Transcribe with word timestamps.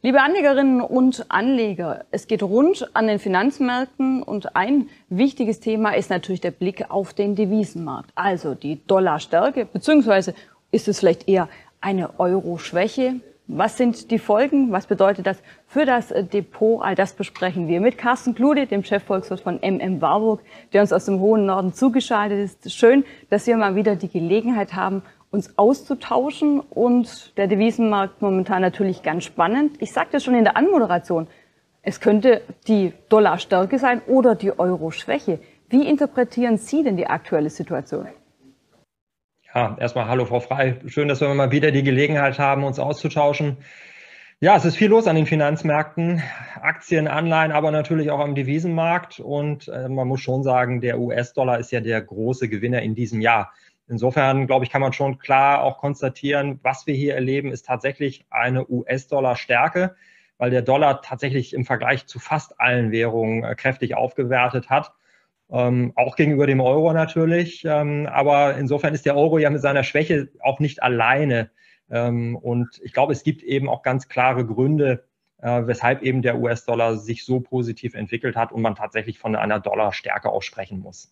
Liebe 0.00 0.22
Anlegerinnen 0.22 0.80
und 0.80 1.26
Anleger, 1.28 2.04
es 2.12 2.28
geht 2.28 2.44
rund 2.44 2.88
an 2.94 3.08
den 3.08 3.18
Finanzmärkten 3.18 4.22
und 4.22 4.54
ein 4.54 4.88
wichtiges 5.08 5.58
Thema 5.58 5.90
ist 5.90 6.08
natürlich 6.08 6.40
der 6.40 6.52
Blick 6.52 6.88
auf 6.88 7.14
den 7.14 7.34
Devisenmarkt. 7.34 8.12
Also 8.14 8.54
die 8.54 8.80
Dollarstärke, 8.86 9.64
beziehungsweise 9.64 10.34
ist 10.70 10.86
es 10.86 11.00
vielleicht 11.00 11.26
eher 11.26 11.48
eine 11.80 12.20
Euro-Schwäche. 12.20 13.16
Was 13.48 13.76
sind 13.76 14.12
die 14.12 14.20
Folgen? 14.20 14.70
Was 14.70 14.86
bedeutet 14.86 15.26
das 15.26 15.38
für 15.66 15.84
das 15.84 16.14
Depot? 16.32 16.80
All 16.80 16.94
das 16.94 17.14
besprechen 17.14 17.66
wir 17.66 17.80
mit 17.80 17.98
Carsten 17.98 18.36
Klude, 18.36 18.66
dem 18.66 18.84
Chefvolkswirt 18.84 19.40
von 19.40 19.58
MM 19.60 20.00
Warburg, 20.00 20.42
der 20.72 20.82
uns 20.82 20.92
aus 20.92 21.06
dem 21.06 21.18
hohen 21.18 21.44
Norden 21.46 21.72
zugeschaltet 21.72 22.38
ist. 22.38 22.72
Schön, 22.72 23.04
dass 23.30 23.48
wir 23.48 23.56
mal 23.56 23.74
wieder 23.74 23.96
die 23.96 24.08
Gelegenheit 24.08 24.74
haben, 24.74 25.02
uns 25.30 25.58
auszutauschen 25.58 26.60
und 26.60 27.36
der 27.36 27.46
Devisenmarkt 27.46 28.22
momentan 28.22 28.62
natürlich 28.62 29.02
ganz 29.02 29.24
spannend. 29.24 29.76
Ich 29.80 29.92
sagte 29.92 30.18
es 30.18 30.24
schon 30.24 30.34
in 30.34 30.44
der 30.44 30.56
Anmoderation, 30.56 31.26
es 31.82 32.00
könnte 32.00 32.42
die 32.66 32.92
Dollarstärke 33.08 33.78
sein 33.78 34.02
oder 34.06 34.34
die 34.34 34.58
Euro-Schwäche. 34.58 35.38
Wie 35.68 35.88
interpretieren 35.88 36.56
Sie 36.56 36.82
denn 36.82 36.96
die 36.96 37.06
aktuelle 37.06 37.50
Situation? 37.50 38.08
Ja, 39.54 39.76
erstmal 39.78 40.06
hallo 40.08 40.24
Frau 40.24 40.40
Frei. 40.40 40.80
Schön, 40.86 41.08
dass 41.08 41.20
wir 41.20 41.32
mal 41.34 41.50
wieder 41.50 41.70
die 41.70 41.82
Gelegenheit 41.82 42.38
haben, 42.38 42.64
uns 42.64 42.78
auszutauschen. 42.78 43.58
Ja, 44.40 44.56
es 44.56 44.64
ist 44.64 44.76
viel 44.76 44.88
los 44.88 45.08
an 45.08 45.16
den 45.16 45.26
Finanzmärkten, 45.26 46.22
Aktien, 46.60 47.08
Anleihen, 47.08 47.50
aber 47.50 47.72
natürlich 47.72 48.10
auch 48.10 48.20
am 48.20 48.34
Devisenmarkt. 48.34 49.18
Und 49.18 49.66
äh, 49.68 49.88
man 49.88 50.06
muss 50.06 50.20
schon 50.20 50.44
sagen, 50.44 50.80
der 50.80 51.00
US-Dollar 51.00 51.58
ist 51.58 51.72
ja 51.72 51.80
der 51.80 52.00
große 52.00 52.48
Gewinner 52.48 52.82
in 52.82 52.94
diesem 52.94 53.20
Jahr. 53.20 53.52
Insofern, 53.88 54.46
glaube 54.46 54.64
ich, 54.64 54.70
kann 54.70 54.82
man 54.82 54.92
schon 54.92 55.18
klar 55.18 55.62
auch 55.62 55.78
konstatieren, 55.78 56.60
was 56.62 56.86
wir 56.86 56.94
hier 56.94 57.14
erleben, 57.14 57.50
ist 57.50 57.66
tatsächlich 57.66 58.26
eine 58.28 58.68
US-Dollar-Stärke, 58.68 59.96
weil 60.36 60.50
der 60.50 60.62
Dollar 60.62 61.00
tatsächlich 61.00 61.54
im 61.54 61.64
Vergleich 61.64 62.06
zu 62.06 62.18
fast 62.18 62.60
allen 62.60 62.92
Währungen 62.92 63.44
äh, 63.44 63.54
kräftig 63.54 63.96
aufgewertet 63.96 64.68
hat. 64.68 64.92
Ähm, 65.50 65.92
auch 65.96 66.16
gegenüber 66.16 66.46
dem 66.46 66.60
Euro 66.60 66.92
natürlich. 66.92 67.64
Ähm, 67.64 68.06
aber 68.06 68.56
insofern 68.56 68.92
ist 68.92 69.06
der 69.06 69.16
Euro 69.16 69.38
ja 69.38 69.48
mit 69.48 69.62
seiner 69.62 69.84
Schwäche 69.84 70.28
auch 70.40 70.60
nicht 70.60 70.82
alleine. 70.82 71.50
Ähm, 71.90 72.36
und 72.36 72.78
ich 72.82 72.92
glaube, 72.92 73.12
es 73.14 73.22
gibt 73.22 73.42
eben 73.42 73.70
auch 73.70 73.82
ganz 73.82 74.08
klare 74.08 74.44
Gründe, 74.44 75.04
äh, 75.38 75.62
weshalb 75.66 76.02
eben 76.02 76.20
der 76.20 76.38
US-Dollar 76.38 76.98
sich 76.98 77.24
so 77.24 77.40
positiv 77.40 77.94
entwickelt 77.94 78.36
hat 78.36 78.52
und 78.52 78.60
man 78.60 78.74
tatsächlich 78.74 79.18
von 79.18 79.34
einer 79.34 79.60
Dollarstärke 79.60 80.30
auch 80.30 80.42
sprechen 80.42 80.80
muss. 80.80 81.10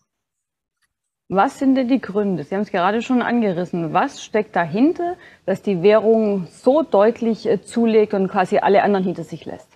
Was 1.29 1.59
sind 1.59 1.75
denn 1.75 1.89
die 1.89 1.99
Gründe? 1.99 2.43
Sie 2.43 2.55
haben 2.55 2.61
es 2.61 2.71
gerade 2.71 3.01
schon 3.01 3.21
angerissen. 3.21 3.91
Was 3.91 4.23
steckt 4.23 4.55
dahinter, 4.55 5.17
dass 5.45 5.61
die 5.61 5.83
Währung 5.83 6.47
so 6.49 6.83
deutlich 6.83 7.45
äh, 7.45 7.61
zulegt 7.61 8.13
und 8.13 8.29
quasi 8.29 8.59
alle 8.59 8.81
anderen 8.81 9.03
hinter 9.03 9.23
sich 9.23 9.45
lässt? 9.45 9.67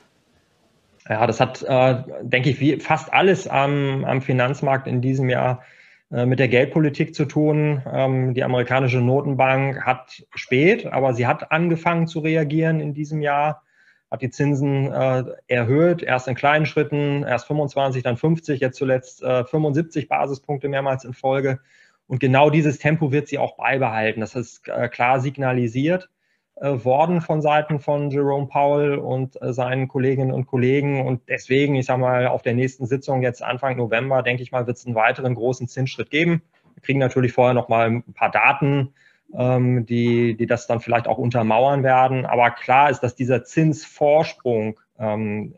Ja, 1.10 1.28
das 1.28 1.42
hat, 1.42 1.62
äh, 1.64 2.04
denke 2.22 2.50
ich, 2.50 2.62
wie 2.62 2.78
fast 2.78 3.12
alles 3.12 3.50
am, 3.50 4.06
am 4.06 4.22
Finanzmarkt 4.22 4.88
in 4.88 5.02
diesem 5.02 5.28
Jahr 5.28 5.62
äh, 6.10 6.26
mit 6.26 6.40
der 6.40 6.48
Geldpolitik 6.48 7.14
zu 7.14 7.26
tun. 7.26 7.82
Ähm, 7.92 8.34
die 8.34 8.46
amerikanische 8.46 9.02
Notenbank 9.02 9.82
hat 9.86 10.24
spät, 10.34 10.86
aber 10.86 11.14
sie 11.14 11.28
hat 11.28 11.52
angefangen 11.52 12.08
zu 12.08 12.20
reagieren 12.20 12.80
in 12.80 12.94
diesem 12.94 13.22
Jahr 13.22 13.64
hat 14.12 14.22
die 14.22 14.30
Zinsen 14.30 14.92
äh, 14.92 15.24
erhöht, 15.48 16.04
erst 16.04 16.28
in 16.28 16.36
kleinen 16.36 16.66
Schritten, 16.66 17.24
erst 17.24 17.48
25, 17.48 18.04
dann 18.04 18.18
50, 18.18 18.60
jetzt 18.60 18.78
zuletzt 18.78 19.24
äh, 19.24 19.46
75 19.46 20.10
Basispunkte 20.10 20.68
mehrmals 20.68 21.06
in 21.06 21.14
Folge. 21.14 21.62
Und 22.08 22.20
genau 22.20 22.50
dieses 22.50 22.78
Tempo 22.78 23.14
wird 23.14 23.30
sie 23.30 23.38
auch 23.38 23.56
beibehalten. 23.56 24.20
Das 24.20 24.36
ist 24.36 24.68
äh, 24.68 24.90
klar 24.90 25.22
signalisiert 25.22 26.10
äh, 26.56 26.84
worden 26.84 27.22
von 27.22 27.42
Seiten 27.42 27.80
von 27.80 28.12
Jerome 28.12 28.48
Powell 28.48 28.96
und 28.96 29.42
äh, 29.42 29.54
seinen 29.54 29.88
Kolleginnen 29.88 30.34
und 30.34 30.46
Kollegen. 30.46 31.08
Und 31.08 31.30
deswegen, 31.30 31.76
ich 31.76 31.86
sage 31.86 32.02
mal, 32.02 32.28
auf 32.28 32.42
der 32.42 32.54
nächsten 32.54 32.86
Sitzung 32.88 33.22
jetzt 33.22 33.42
Anfang 33.42 33.78
November, 33.78 34.24
denke 34.24 34.44
ich 34.44 34.52
mal, 34.52 34.68
wird 34.68 34.76
es 34.76 34.86
einen 34.86 34.96
weiteren 34.96 35.36
großen 35.36 35.70
Zinsschritt 35.70 36.10
geben. 36.10 36.42
Wir 36.74 36.84
kriegen 36.84 37.00
natürlich 37.00 37.32
vorher 37.32 37.54
noch 37.54 37.70
mal 37.70 37.88
ein 37.90 38.14
paar 38.14 38.32
Daten 38.32 38.94
ähm, 39.38 39.86
die, 39.86 40.36
die 40.36 40.46
das 40.46 40.68
dann 40.68 40.82
vielleicht 40.82 41.08
auch 41.08 41.18
untermauern 41.18 41.84
werden. 41.84 42.26
Aber 42.26 42.52
klar 42.52 42.90
ist, 42.90 43.02
dass 43.02 43.16
dieser 43.16 43.44
Zinsvorsprung, 43.44 44.80
ähm, 45.00 45.56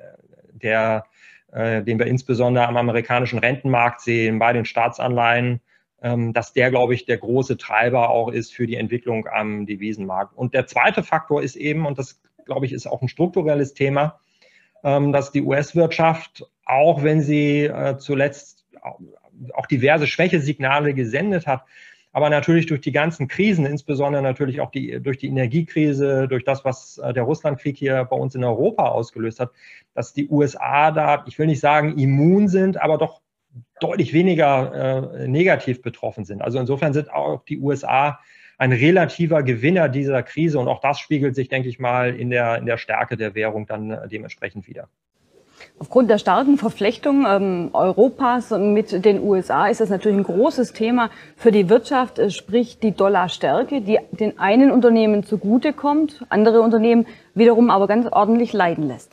der, 0.53 1.06
äh, 1.51 1.84
den 1.84 2.00
wir 2.00 2.07
insbesondere 2.07 2.67
am 2.67 2.78
amerikanischen 2.78 3.39
Rentenmarkt 3.39 4.01
sehen, 4.01 4.39
bei 4.39 4.53
den 4.53 4.66
Staatsanleihen, 4.66 5.61
ähm, 6.01 6.34
dass 6.34 6.53
der, 6.53 6.69
glaube 6.69 6.94
ich, 6.94 7.06
der 7.06 7.17
große 7.17 7.57
Treiber 7.57 8.09
auch 8.09 8.29
ist 8.29 8.53
für 8.53 8.67
die 8.67 8.75
Entwicklung 8.75 9.28
am 9.28 9.66
Devisenmarkt. 9.66 10.35
Und 10.35 10.53
der 10.53 10.67
zweite 10.67 11.03
Faktor 11.03 11.41
ist 11.41 11.55
eben, 11.55 11.85
und 11.85 11.97
das, 11.97 12.22
glaube 12.45 12.66
ich, 12.66 12.73
ist 12.73 12.88
auch 12.88 13.01
ein 13.01 13.07
strukturelles 13.07 13.73
Thema, 13.73 14.19
ähm, 14.84 15.13
dass 15.13 15.31
die 15.31 15.41
US-Wirtschaft, 15.41 16.45
auch 16.66 17.03
wenn 17.03 17.22
sie 17.22 17.66
äh, 17.66 17.97
zuletzt 17.97 18.66
auch 19.53 19.66
diverse 19.66 20.07
Schwächesignale 20.07 20.94
gesendet 20.94 21.47
hat, 21.47 21.63
aber 22.13 22.29
natürlich 22.29 22.68
durch 22.68 22.79
die 22.79 22.91
ganzen 22.91 23.28
Krisen, 23.28 23.66
insbesondere 23.66 24.22
natürlich 24.22 24.62
auch 24.62 24.72
die, 24.72 25.01
durch 25.01 25.18
die 25.18 25.28
Energiekrise, 25.28 26.28
durch 26.28 26.46
das, 26.46 26.63
was 26.63 27.00
äh, 27.00 27.12
der 27.12 27.24
Russlandkrieg 27.24 27.75
hier 27.75 28.06
bei 28.06 28.16
uns 28.16 28.35
in 28.35 28.44
Europa 28.44 28.88
ausgelöst 28.88 29.40
hat, 29.40 29.51
dass 29.96 30.13
die 30.13 30.29
USA 30.29 30.91
da, 30.91 31.25
ich 31.28 31.38
will 31.40 31.47
nicht 31.47 31.59
sagen 31.59 31.97
immun 31.97 32.47
sind, 32.47 32.79
aber 32.79 32.97
doch 32.97 33.22
deutlich 33.79 34.13
weniger 34.13 35.12
äh, 35.13 35.28
negativ 35.28 35.81
betroffen 35.81 36.23
sind. 36.23 36.41
Also 36.41 36.59
insofern 36.59 36.94
sind 36.94 37.12
auch 37.12 37.44
die 37.46 37.59
USA 37.59 38.19
ein 38.59 38.72
relativer 38.72 39.41
Gewinner 39.41 39.90
dieser 39.90 40.22
Krise 40.22 40.59
und 40.59 40.68
auch 40.68 40.79
das 40.79 41.00
spiegelt 41.00 41.35
sich, 41.35 41.50
denke 41.50 41.68
ich 41.68 41.79
mal, 41.79 42.16
in 42.16 42.29
der, 42.29 42.57
in 42.57 42.68
der 42.68 42.78
Stärke 42.78 43.18
der 43.18 43.34
Währung 43.34 43.66
dann 43.66 43.90
äh, 43.90 44.07
dementsprechend 44.07 44.68
wieder. 44.68 44.88
Aufgrund 45.84 46.10
der 46.10 46.18
starken 46.18 46.58
Verflechtung 46.58 47.26
ähm, 47.28 47.72
Europas 47.74 48.52
mit 48.52 49.04
den 49.04 49.22
USA 49.22 49.68
ist 49.68 49.82
das 49.82 49.90
natürlich 49.90 50.18
ein 50.18 50.24
großes 50.24 50.72
Thema 50.72 51.10
für 51.36 51.52
die 51.52 51.68
Wirtschaft, 51.68 52.20
äh, 52.20 52.30
sprich 52.30 52.80
die 52.80 52.94
Dollarstärke, 52.94 53.82
die 53.82 54.00
den 54.12 54.40
einen 54.40 54.72
Unternehmen 54.72 55.24
zugutekommt, 55.24 56.26
andere 56.30 56.62
Unternehmen 56.62 57.06
wiederum 57.36 57.70
aber 57.70 57.88
ganz 57.88 58.08
ordentlich 58.10 58.54
leiden 58.54 58.88
lässt. 58.88 59.12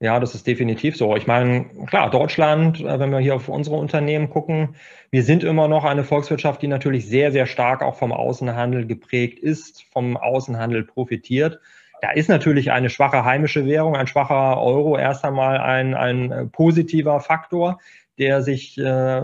Ja, 0.00 0.20
das 0.20 0.34
ist 0.34 0.46
definitiv 0.46 0.98
so. 0.98 1.16
Ich 1.16 1.26
meine, 1.26 1.64
klar, 1.86 2.10
Deutschland, 2.10 2.82
äh, 2.82 3.00
wenn 3.00 3.10
wir 3.10 3.20
hier 3.20 3.36
auf 3.36 3.48
unsere 3.48 3.76
Unternehmen 3.76 4.28
gucken, 4.28 4.76
wir 5.10 5.22
sind 5.22 5.44
immer 5.44 5.66
noch 5.66 5.84
eine 5.84 6.04
Volkswirtschaft, 6.04 6.60
die 6.60 6.68
natürlich 6.68 7.08
sehr, 7.08 7.32
sehr 7.32 7.46
stark 7.46 7.80
auch 7.82 7.94
vom 7.94 8.12
Außenhandel 8.12 8.86
geprägt 8.86 9.38
ist, 9.38 9.82
vom 9.94 10.18
Außenhandel 10.18 10.84
profitiert. 10.84 11.58
Da 12.02 12.10
ist 12.10 12.28
natürlich 12.28 12.72
eine 12.72 12.90
schwache 12.90 13.24
heimische 13.24 13.64
Währung, 13.64 13.94
ein 13.94 14.08
schwacher 14.08 14.60
Euro 14.60 14.98
erst 14.98 15.24
einmal 15.24 15.58
ein, 15.58 15.94
ein 15.94 16.32
äh, 16.32 16.46
positiver 16.46 17.20
Faktor, 17.20 17.78
der 18.18 18.42
sich 18.42 18.76
äh, 18.76 19.22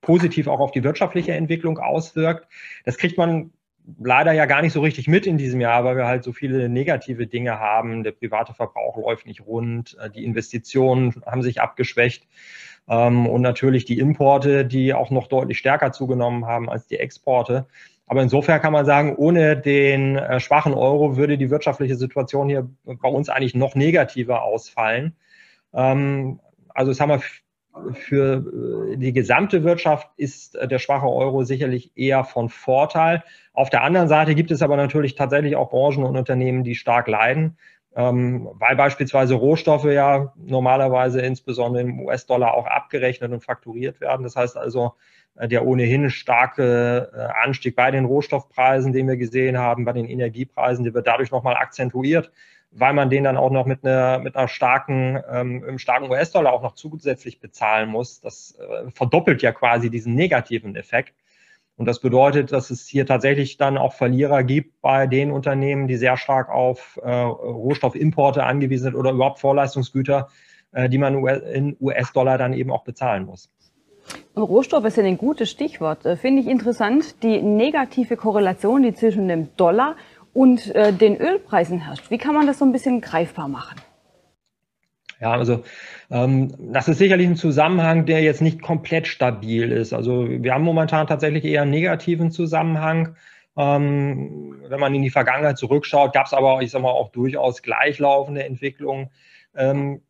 positiv 0.00 0.48
auch 0.48 0.58
auf 0.58 0.72
die 0.72 0.82
wirtschaftliche 0.82 1.32
Entwicklung 1.34 1.78
auswirkt. 1.78 2.48
Das 2.84 2.98
kriegt 2.98 3.18
man 3.18 3.52
leider 4.00 4.32
ja 4.32 4.46
gar 4.46 4.62
nicht 4.62 4.72
so 4.72 4.80
richtig 4.80 5.06
mit 5.06 5.28
in 5.28 5.38
diesem 5.38 5.60
Jahr, 5.60 5.84
weil 5.84 5.96
wir 5.96 6.06
halt 6.06 6.24
so 6.24 6.32
viele 6.32 6.68
negative 6.68 7.28
Dinge 7.28 7.60
haben. 7.60 8.02
Der 8.02 8.10
private 8.10 8.52
Verbrauch 8.52 8.96
läuft 8.96 9.24
nicht 9.24 9.46
rund, 9.46 9.96
äh, 10.00 10.10
die 10.10 10.24
Investitionen 10.24 11.22
haben 11.24 11.42
sich 11.42 11.60
abgeschwächt 11.60 12.26
ähm, 12.88 13.28
und 13.28 13.42
natürlich 13.42 13.84
die 13.84 14.00
Importe, 14.00 14.64
die 14.64 14.92
auch 14.92 15.10
noch 15.10 15.28
deutlich 15.28 15.58
stärker 15.58 15.92
zugenommen 15.92 16.46
haben 16.46 16.68
als 16.68 16.88
die 16.88 16.98
Exporte. 16.98 17.68
Aber 18.12 18.22
insofern 18.22 18.60
kann 18.60 18.74
man 18.74 18.84
sagen, 18.84 19.16
ohne 19.16 19.56
den 19.56 20.18
äh, 20.18 20.38
schwachen 20.38 20.74
Euro 20.74 21.16
würde 21.16 21.38
die 21.38 21.48
wirtschaftliche 21.48 21.96
Situation 21.96 22.46
hier 22.46 22.68
bei 22.84 23.08
uns 23.08 23.30
eigentlich 23.30 23.54
noch 23.54 23.74
negativer 23.74 24.42
ausfallen. 24.42 25.16
Ähm, 25.72 26.38
also 26.74 26.90
das 26.90 27.00
haben 27.00 27.08
wir 27.08 27.22
für 27.94 28.92
äh, 28.92 28.98
die 28.98 29.14
gesamte 29.14 29.64
Wirtschaft 29.64 30.10
ist 30.18 30.56
äh, 30.56 30.68
der 30.68 30.78
schwache 30.78 31.06
Euro 31.06 31.44
sicherlich 31.44 31.92
eher 31.96 32.24
von 32.24 32.50
Vorteil. 32.50 33.24
Auf 33.54 33.70
der 33.70 33.82
anderen 33.82 34.08
Seite 34.08 34.34
gibt 34.34 34.50
es 34.50 34.60
aber 34.60 34.76
natürlich 34.76 35.14
tatsächlich 35.14 35.56
auch 35.56 35.70
Branchen 35.70 36.04
und 36.04 36.18
Unternehmen, 36.18 36.64
die 36.64 36.74
stark 36.74 37.08
leiden, 37.08 37.56
ähm, 37.94 38.48
weil 38.54 38.76
beispielsweise 38.76 39.34
Rohstoffe 39.34 39.84
ja 39.84 40.32
normalerweise 40.36 41.20
insbesondere 41.20 41.82
im 41.82 42.00
US-Dollar 42.00 42.54
auch 42.54 42.66
abgerechnet 42.66 43.32
und 43.32 43.44
fakturiert 43.44 44.00
werden. 44.00 44.22
Das 44.22 44.36
heißt 44.36 44.56
also, 44.56 44.94
äh, 45.36 45.48
der 45.48 45.66
ohnehin 45.66 46.10
starke 46.10 47.10
äh, 47.14 47.44
Anstieg 47.44 47.76
bei 47.76 47.90
den 47.90 48.06
Rohstoffpreisen, 48.06 48.92
den 48.92 49.08
wir 49.08 49.16
gesehen 49.16 49.58
haben, 49.58 49.84
bei 49.84 49.92
den 49.92 50.06
Energiepreisen, 50.06 50.84
der 50.84 50.94
wird 50.94 51.06
dadurch 51.06 51.30
nochmal 51.30 51.56
akzentuiert, 51.56 52.32
weil 52.70 52.94
man 52.94 53.10
den 53.10 53.24
dann 53.24 53.36
auch 53.36 53.50
noch 53.50 53.66
mit 53.66 53.84
einer, 53.84 54.18
mit 54.18 54.36
einer 54.36 54.48
starken, 54.48 55.22
ähm, 55.30 55.78
starken 55.78 56.10
US-Dollar 56.10 56.52
auch 56.52 56.62
noch 56.62 56.74
zusätzlich 56.74 57.40
bezahlen 57.40 57.90
muss. 57.90 58.20
Das 58.20 58.58
äh, 58.58 58.90
verdoppelt 58.90 59.42
ja 59.42 59.52
quasi 59.52 59.90
diesen 59.90 60.14
negativen 60.14 60.76
Effekt. 60.76 61.14
Und 61.76 61.86
das 61.86 62.00
bedeutet, 62.00 62.52
dass 62.52 62.70
es 62.70 62.86
hier 62.86 63.06
tatsächlich 63.06 63.56
dann 63.56 63.78
auch 63.78 63.94
Verlierer 63.94 64.42
gibt 64.44 64.80
bei 64.82 65.06
den 65.06 65.30
Unternehmen, 65.30 65.88
die 65.88 65.96
sehr 65.96 66.16
stark 66.16 66.50
auf 66.50 67.00
äh, 67.02 67.10
Rohstoffimporte 67.10 68.44
angewiesen 68.44 68.84
sind 68.84 68.94
oder 68.94 69.12
überhaupt 69.12 69.40
Vorleistungsgüter, 69.40 70.28
äh, 70.72 70.88
die 70.88 70.98
man 70.98 71.26
in 71.26 71.76
US-Dollar 71.80 72.38
dann 72.38 72.52
eben 72.52 72.70
auch 72.70 72.84
bezahlen 72.84 73.24
muss. 73.24 73.50
Rohstoffe 74.36 74.90
sind 74.90 75.06
ein 75.06 75.18
gutes 75.18 75.50
Stichwort. 75.50 76.04
Äh, 76.04 76.16
finde 76.16 76.42
ich 76.42 76.48
interessant, 76.48 77.22
die 77.22 77.40
negative 77.40 78.16
Korrelation, 78.16 78.82
die 78.82 78.94
zwischen 78.94 79.28
dem 79.28 79.54
Dollar 79.56 79.96
und 80.32 80.74
äh, 80.74 80.92
den 80.92 81.16
Ölpreisen 81.16 81.80
herrscht. 81.80 82.10
Wie 82.10 82.18
kann 82.18 82.34
man 82.34 82.46
das 82.46 82.58
so 82.58 82.64
ein 82.64 82.72
bisschen 82.72 83.00
greifbar 83.00 83.48
machen? 83.48 83.80
Ja, 85.22 85.30
also 85.34 85.62
ähm, 86.10 86.52
das 86.72 86.88
ist 86.88 86.98
sicherlich 86.98 87.28
ein 87.28 87.36
Zusammenhang, 87.36 88.06
der 88.06 88.22
jetzt 88.22 88.42
nicht 88.42 88.60
komplett 88.60 89.06
stabil 89.06 89.70
ist. 89.70 89.92
Also 89.92 90.28
wir 90.28 90.52
haben 90.52 90.64
momentan 90.64 91.06
tatsächlich 91.06 91.44
eher 91.44 91.62
einen 91.62 91.70
negativen 91.70 92.32
Zusammenhang. 92.32 93.14
Ähm, 93.56 94.56
wenn 94.68 94.80
man 94.80 94.92
in 94.96 95.02
die 95.02 95.10
Vergangenheit 95.10 95.58
zurückschaut, 95.58 96.12
gab 96.12 96.26
es 96.26 96.32
aber, 96.32 96.60
ich 96.60 96.72
sag 96.72 96.82
mal, 96.82 96.90
auch 96.90 97.12
durchaus 97.12 97.62
gleichlaufende 97.62 98.42
Entwicklungen. 98.42 99.10
Ähm, 99.54 100.00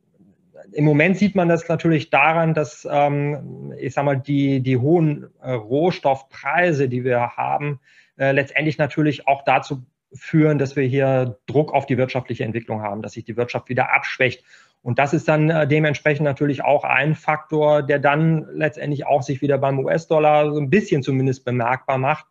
Im 0.73 0.85
Moment 0.87 1.19
sieht 1.19 1.35
man 1.35 1.51
das 1.51 1.69
natürlich 1.69 2.09
daran, 2.09 2.55
dass, 2.55 2.89
ähm, 2.91 3.75
ich 3.79 3.93
sag 3.93 4.07
mal, 4.07 4.17
die, 4.17 4.61
die 4.61 4.79
hohen 4.79 5.27
äh, 5.43 5.53
Rohstoffpreise, 5.53 6.89
die 6.89 7.05
wir 7.05 7.37
haben, 7.37 7.81
äh, 8.17 8.33
letztendlich 8.33 8.79
natürlich 8.79 9.29
auch 9.29 9.43
dazu 9.45 9.85
führen, 10.15 10.57
dass 10.57 10.75
wir 10.75 10.85
hier 10.85 11.39
Druck 11.47 11.75
auf 11.75 11.85
die 11.85 11.99
wirtschaftliche 11.99 12.45
Entwicklung 12.45 12.81
haben, 12.81 13.03
dass 13.03 13.13
sich 13.13 13.25
die 13.25 13.37
Wirtschaft 13.37 13.69
wieder 13.69 13.93
abschwächt. 13.93 14.43
Und 14.83 14.99
das 14.99 15.15
ist 15.15 15.29
dann 15.29 15.49
äh, 15.49 15.67
dementsprechend 15.67 16.25
natürlich 16.25 16.65
auch 16.65 16.85
ein 16.85 17.15
Faktor, 17.15 17.83
der 17.83 18.01
dann 18.01 18.47
letztendlich 18.53 19.07
auch 19.07 19.23
sich 19.23 19.41
wieder 19.41 19.59
beim 19.59 19.79
US-Dollar 19.79 20.53
so 20.53 20.61
ein 20.61 20.71
bisschen 20.71 21.03
zumindest 21.03 21.45
bemerkbar 21.45 21.99
macht 21.99 22.27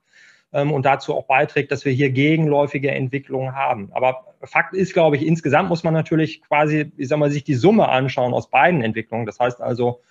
ähm, 0.52 0.72
und 0.72 0.86
dazu 0.86 1.16
auch 1.16 1.28
beiträgt, 1.28 1.72
dass 1.72 1.86
wir 1.86 1.94
hier 1.94 2.10
gegenläufige 2.12 2.92
Entwicklungen 2.92 3.56
haben. 3.56 3.90
Aber 3.94 4.26
Fakt 4.44 4.74
ist, 4.74 4.94
glaube 4.94 5.16
ich, 5.16 5.26
insgesamt 5.26 5.70
muss 5.70 5.84
man 5.84 5.94
natürlich 5.94 6.42
quasi, 6.44 6.92
ich 6.98 7.08
sag 7.08 7.20
mal, 7.20 7.32
sich 7.32 7.46
die 7.46 7.56
Summe 7.56 7.88
anschauen 7.88 8.34
aus 8.34 8.50
beiden 8.50 8.82
Entwicklungen. 8.82 9.26
Das 9.26 9.40
heißt 9.40 9.62
also, 9.62 10.02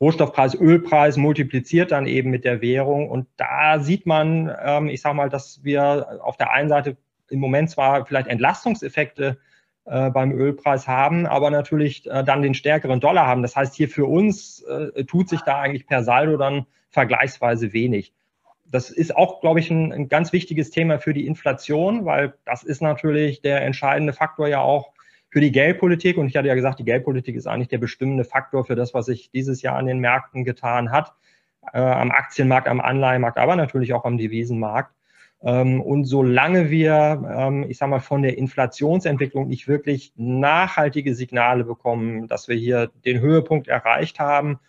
Rohstoffpreis, 0.00 0.54
Ölpreis 0.54 1.16
multipliziert 1.16 1.90
dann 1.90 2.06
eben 2.06 2.30
mit 2.30 2.44
der 2.44 2.62
Währung. 2.62 3.10
Und 3.10 3.26
da 3.36 3.80
sieht 3.80 4.06
man, 4.06 4.54
ähm, 4.64 4.88
ich 4.88 5.02
sage 5.02 5.16
mal, 5.16 5.28
dass 5.28 5.64
wir 5.64 6.20
auf 6.22 6.36
der 6.36 6.52
einen 6.52 6.68
Seite 6.68 6.96
im 7.28 7.40
Moment 7.40 7.70
zwar 7.70 8.06
vielleicht 8.06 8.28
Entlastungseffekte 8.28 9.38
äh, 9.90 10.08
beim 10.10 10.30
Ölpreis 10.30 10.86
haben, 10.86 11.26
aber 11.26 11.50
natürlich 11.50 12.06
äh, 12.08 12.22
dann 12.22 12.42
den 12.42 12.54
stärkeren 12.54 13.00
Dollar 13.00 13.26
haben. 13.26 13.42
Das 13.42 13.56
heißt, 13.56 13.74
hier 13.74 13.88
für 13.88 14.06
uns 14.06 14.62
äh, 14.62 15.04
tut 15.04 15.28
sich 15.28 15.40
da 15.40 15.60
eigentlich 15.60 15.88
per 15.88 16.04
Saldo 16.04 16.36
dann 16.36 16.66
vergleichsweise 16.90 17.72
wenig. 17.72 18.12
Das 18.66 18.90
ist 18.90 19.16
auch, 19.16 19.40
glaube 19.40 19.58
ich, 19.58 19.68
ein, 19.68 19.92
ein 19.92 20.08
ganz 20.08 20.32
wichtiges 20.32 20.70
Thema 20.70 21.00
für 21.00 21.12
die 21.12 21.26
Inflation, 21.26 22.04
weil 22.04 22.34
das 22.44 22.62
ist 22.62 22.82
natürlich 22.82 23.42
der 23.42 23.62
entscheidende 23.62 24.12
Faktor 24.12 24.46
ja 24.46 24.60
auch 24.60 24.92
für 25.28 25.40
die 25.40 25.50
Geldpolitik. 25.50 26.18
Und 26.18 26.28
ich 26.28 26.36
hatte 26.36 26.46
ja 26.46 26.54
gesagt, 26.54 26.78
die 26.78 26.84
Geldpolitik 26.84 27.34
ist 27.34 27.48
eigentlich 27.48 27.66
der 27.66 27.78
bestimmende 27.78 28.22
Faktor 28.22 28.64
für 28.64 28.76
das, 28.76 28.94
was 28.94 29.06
sich 29.06 29.32
dieses 29.32 29.60
Jahr 29.60 29.76
an 29.76 29.86
den 29.86 29.98
Märkten 29.98 30.44
getan 30.44 30.92
hat. 30.92 31.14
Äh, 31.72 31.80
am 31.80 32.12
Aktienmarkt, 32.12 32.68
am 32.68 32.80
Anleihenmarkt, 32.80 33.38
aber 33.38 33.56
natürlich 33.56 33.92
auch 33.92 34.04
am 34.04 34.18
Devisenmarkt. 34.18 34.94
Ähm, 35.42 35.80
und 35.80 36.04
solange 36.04 36.70
wir, 36.70 37.22
ähm, 37.34 37.66
ich 37.68 37.78
sage 37.78 37.90
mal, 37.90 38.00
von 38.00 38.22
der 38.22 38.36
Inflationsentwicklung 38.36 39.48
nicht 39.48 39.68
wirklich 39.68 40.12
nachhaltige 40.16 41.14
Signale 41.14 41.64
bekommen, 41.64 42.28
dass 42.28 42.48
wir 42.48 42.56
hier 42.56 42.90
den 43.04 43.20
Höhepunkt 43.20 43.68
erreicht 43.68 44.18
haben, 44.20 44.60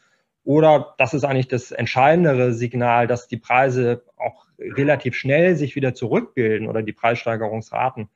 oder 0.43 0.95
das 0.97 1.13
ist 1.13 1.23
eigentlich 1.23 1.49
das 1.49 1.71
entscheidendere 1.71 2.53
Signal, 2.53 3.05
dass 3.05 3.27
die 3.27 3.37
Preise 3.37 4.03
auch 4.17 4.47
relativ 4.59 5.15
schnell 5.15 5.55
sich 5.55 5.75
wieder 5.75 5.93
zurückbilden 5.93 6.67
oder 6.67 6.81
die 6.81 6.93
Preissteigerungsraten. 6.93 8.09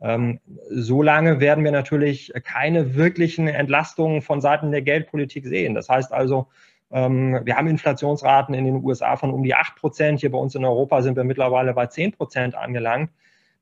Ähm, 0.00 0.40
solange 0.68 1.40
werden 1.40 1.64
wir 1.64 1.72
natürlich 1.72 2.32
keine 2.44 2.94
wirklichen 2.96 3.48
Entlastungen 3.48 4.20
von 4.20 4.40
Seiten 4.40 4.70
der 4.72 4.82
Geldpolitik 4.82 5.46
sehen. 5.46 5.74
Das 5.74 5.88
heißt 5.88 6.12
also, 6.12 6.48
wir 6.92 7.56
haben 7.56 7.68
Inflationsraten 7.68 8.52
in 8.52 8.64
den 8.64 8.84
USA 8.84 9.16
von 9.16 9.30
um 9.30 9.44
die 9.44 9.54
8 9.54 9.76
Prozent. 9.76 10.18
Hier 10.18 10.32
bei 10.32 10.38
uns 10.38 10.56
in 10.56 10.64
Europa 10.64 11.02
sind 11.02 11.16
wir 11.16 11.22
mittlerweile 11.22 11.72
bei 11.72 11.86
10 11.86 12.12
Prozent 12.12 12.56
angelangt. 12.56 13.10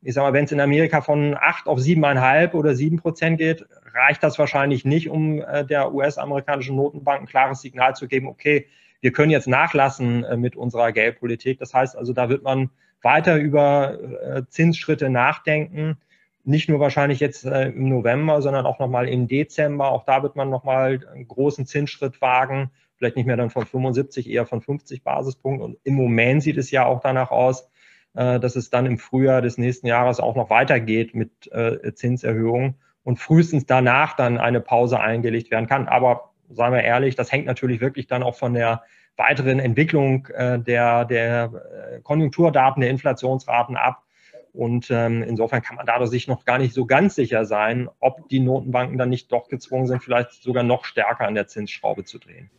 Ich 0.00 0.14
sage 0.14 0.28
mal, 0.28 0.32
wenn 0.32 0.44
es 0.44 0.52
in 0.52 0.60
Amerika 0.60 1.00
von 1.00 1.36
8 1.38 1.66
auf 1.66 1.80
7,5 1.80 2.54
oder 2.54 2.74
7 2.74 2.98
Prozent 2.98 3.38
geht, 3.38 3.66
reicht 3.94 4.22
das 4.22 4.38
wahrscheinlich 4.38 4.84
nicht, 4.84 5.08
um 5.08 5.42
äh, 5.42 5.64
der 5.64 5.92
US-amerikanischen 5.92 6.76
Notenbank 6.76 7.22
ein 7.22 7.26
klares 7.26 7.60
Signal 7.60 7.96
zu 7.96 8.06
geben, 8.06 8.28
okay, 8.28 8.66
wir 9.00 9.12
können 9.12 9.30
jetzt 9.30 9.48
nachlassen 9.48 10.24
äh, 10.24 10.36
mit 10.36 10.54
unserer 10.54 10.92
Geldpolitik. 10.92 11.58
Das 11.58 11.74
heißt 11.74 11.96
also, 11.96 12.12
da 12.12 12.28
wird 12.28 12.44
man 12.44 12.70
weiter 13.02 13.36
über 13.36 13.98
äh, 14.00 14.42
Zinsschritte 14.48 15.10
nachdenken. 15.10 15.96
Nicht 16.44 16.68
nur 16.68 16.80
wahrscheinlich 16.80 17.20
jetzt 17.20 17.44
im 17.44 17.90
November, 17.90 18.40
sondern 18.40 18.64
auch 18.64 18.78
nochmal 18.78 19.06
im 19.06 19.28
Dezember. 19.28 19.90
Auch 19.90 20.04
da 20.04 20.22
wird 20.22 20.34
man 20.34 20.48
nochmal 20.48 21.00
einen 21.12 21.28
großen 21.28 21.66
Zinsschritt 21.66 22.22
wagen 22.22 22.70
vielleicht 22.98 23.16
nicht 23.16 23.26
mehr 23.26 23.36
dann 23.36 23.50
von 23.50 23.64
75, 23.64 24.28
eher 24.28 24.44
von 24.44 24.60
50 24.60 25.02
Basispunkten. 25.02 25.64
Und 25.64 25.78
im 25.84 25.94
Moment 25.94 26.42
sieht 26.42 26.58
es 26.58 26.70
ja 26.70 26.84
auch 26.84 27.00
danach 27.00 27.30
aus, 27.30 27.70
äh, 28.14 28.40
dass 28.40 28.56
es 28.56 28.70
dann 28.70 28.86
im 28.86 28.98
Frühjahr 28.98 29.40
des 29.40 29.56
nächsten 29.58 29.86
Jahres 29.86 30.20
auch 30.20 30.36
noch 30.36 30.50
weitergeht 30.50 31.14
mit 31.14 31.50
äh, 31.52 31.94
Zinserhöhungen 31.94 32.74
und 33.04 33.18
frühestens 33.18 33.66
danach 33.66 34.16
dann 34.16 34.38
eine 34.38 34.60
Pause 34.60 35.00
eingelegt 35.00 35.50
werden 35.50 35.66
kann. 35.66 35.88
Aber 35.88 36.32
seien 36.50 36.72
wir 36.72 36.82
ehrlich, 36.82 37.14
das 37.14 37.32
hängt 37.32 37.46
natürlich 37.46 37.80
wirklich 37.80 38.06
dann 38.06 38.22
auch 38.22 38.36
von 38.36 38.54
der 38.54 38.82
weiteren 39.16 39.58
Entwicklung 39.60 40.26
äh, 40.28 40.58
der, 40.58 41.04
der 41.04 42.00
Konjunkturdaten, 42.02 42.80
der 42.80 42.90
Inflationsraten 42.90 43.76
ab. 43.76 44.04
Und 44.52 44.90
ähm, 44.90 45.22
insofern 45.22 45.62
kann 45.62 45.76
man 45.76 45.86
dadurch 45.86 46.10
sich 46.10 46.26
noch 46.26 46.44
gar 46.44 46.58
nicht 46.58 46.74
so 46.74 46.86
ganz 46.86 47.14
sicher 47.14 47.44
sein, 47.44 47.88
ob 48.00 48.28
die 48.28 48.40
Notenbanken 48.40 48.98
dann 48.98 49.08
nicht 49.08 49.30
doch 49.30 49.48
gezwungen 49.48 49.86
sind, 49.86 50.02
vielleicht 50.02 50.32
sogar 50.32 50.64
noch 50.64 50.84
stärker 50.84 51.26
an 51.26 51.34
der 51.34 51.46
Zinsschraube 51.46 52.04
zu 52.04 52.18
drehen. 52.18 52.50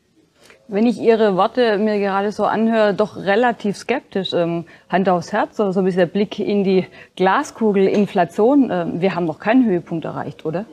Wenn 0.71 0.85
ich 0.85 0.99
Ihre 0.99 1.35
Worte 1.35 1.79
mir 1.79 1.97
gerade 1.97 2.31
so 2.31 2.45
anhöre, 2.45 2.93
doch 2.93 3.17
relativ 3.17 3.75
skeptisch. 3.75 4.33
Ähm, 4.33 4.65
Hand 4.87 5.09
aufs 5.09 5.33
Herz, 5.33 5.57
so, 5.57 5.71
so 5.71 5.79
ein 5.79 5.85
bisschen 5.85 6.01
der 6.01 6.05
Blick 6.05 6.37
in 6.37 6.63
die 6.63 6.85
Glaskugel, 7.15 7.87
Inflation. 7.87 8.69
Äh, 8.69 8.85
wir 9.01 9.15
haben 9.15 9.25
noch 9.25 9.39
keinen 9.39 9.65
Höhepunkt 9.65 10.05
erreicht, 10.05 10.45
oder? 10.45 10.65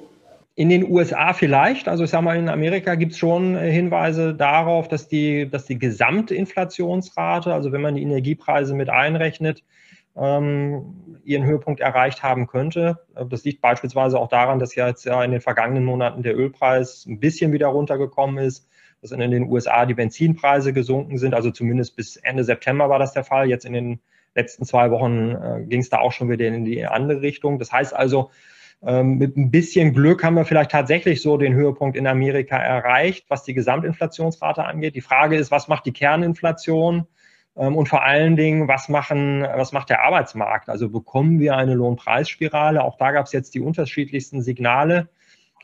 In 0.55 0.69
den 0.69 0.91
USA 0.91 1.33
vielleicht. 1.33 1.89
Also 1.89 2.05
ich 2.05 2.11
sage 2.11 2.25
mal, 2.25 2.37
in 2.37 2.51
Amerika 2.51 2.95
gibt 2.95 3.13
es 3.13 3.19
schon 3.19 3.57
äh, 3.57 3.71
Hinweise 3.73 4.35
darauf, 4.35 4.87
dass 4.89 5.09
die, 5.09 5.49
dass 5.49 5.65
die 5.65 5.79
Gesamtinflationsrate, 5.79 7.55
also 7.55 7.73
wenn 7.73 7.81
man 7.81 7.95
die 7.95 8.03
Energiepreise 8.03 8.75
mit 8.75 8.91
einrechnet, 8.91 9.63
ähm, 10.15 11.21
ihren 11.25 11.47
Höhepunkt 11.47 11.81
erreicht 11.81 12.23
haben 12.23 12.47
könnte. 12.49 12.99
Das 13.31 13.45
liegt 13.45 13.63
beispielsweise 13.63 14.19
auch 14.19 14.29
daran, 14.29 14.59
dass 14.59 14.75
ja 14.75 14.89
jetzt 14.89 15.07
ja 15.07 15.25
in 15.25 15.31
den 15.31 15.41
vergangenen 15.41 15.87
Monaten 15.87 16.23
der 16.23 16.37
Ölpreis 16.37 17.07
ein 17.07 17.19
bisschen 17.19 17.53
wieder 17.53 17.69
runtergekommen 17.69 18.37
ist 18.45 18.69
dass 19.03 19.13
in 19.13 19.21
den 19.21 19.51
USA 19.51 19.87
die 19.87 19.95
Benzinpreise 19.95 20.73
gesunken 20.73 21.19
sind. 21.19 21.35
Also 21.35 21.51
zumindest 21.51 21.97
bis 21.97 22.17
Ende 22.17 22.45
September 22.45 22.89
war 22.89 22.99
das 22.99 23.13
der 23.13 23.25
Fall. 23.25 23.49
Jetzt 23.49 23.65
in 23.65 23.73
den 23.73 24.01
letzten 24.35 24.65
zwei 24.65 24.91
Wochen 24.91 25.31
äh, 25.31 25.65
ging 25.67 25.81
es 25.81 25.89
da 25.89 25.99
auch 25.99 26.13
schon 26.13 26.31
wieder 26.31 26.47
in 26.47 26.65
die 26.65 26.85
andere 26.87 27.23
Richtung. 27.23 27.59
Das 27.59 27.73
heißt 27.73 27.95
also, 27.95 28.31
ähm, 28.83 29.19
mit 29.19 29.37
ein 29.37 29.51
bisschen 29.51 29.95
Glück 29.95 30.23
haben 30.23 30.35
wir 30.35 30.45
vielleicht 30.45 30.71
tatsächlich 30.71 31.23
so 31.23 31.39
den 31.39 31.55
Höhepunkt 31.55 31.97
in 31.97 32.07
Amerika 32.07 32.57
erreicht, 32.57 33.25
was 33.29 33.43
die 33.43 33.55
Gesamtinflationsrate 33.55 34.65
angeht. 34.65 34.95
Die 34.95 35.01
Frage 35.01 35.37
ist, 35.37 35.51
was 35.51 35.69
macht 35.69 35.87
die 35.87 35.93
Kerninflation? 35.93 37.07
Ähm, 37.57 37.77
und 37.77 37.89
vor 37.89 38.05
allen 38.05 38.37
Dingen, 38.37 38.69
was, 38.69 38.89
machen, 38.89 39.43
was 39.43 39.73
macht 39.73 39.91
der 39.91 40.03
Arbeitsmarkt? 40.03 40.69
Also 40.69 40.91
bekommen 40.91 41.41
wir 41.41 41.57
eine 41.57 41.75
Lohnpreisspirale? 41.75 42.83
Auch 42.85 42.99
da 42.99 43.13
gab 43.13 43.27
es 43.27 43.33
jetzt 43.33 43.55
die 43.55 43.61
unterschiedlichsten 43.61 44.43
Signale. 44.43 45.09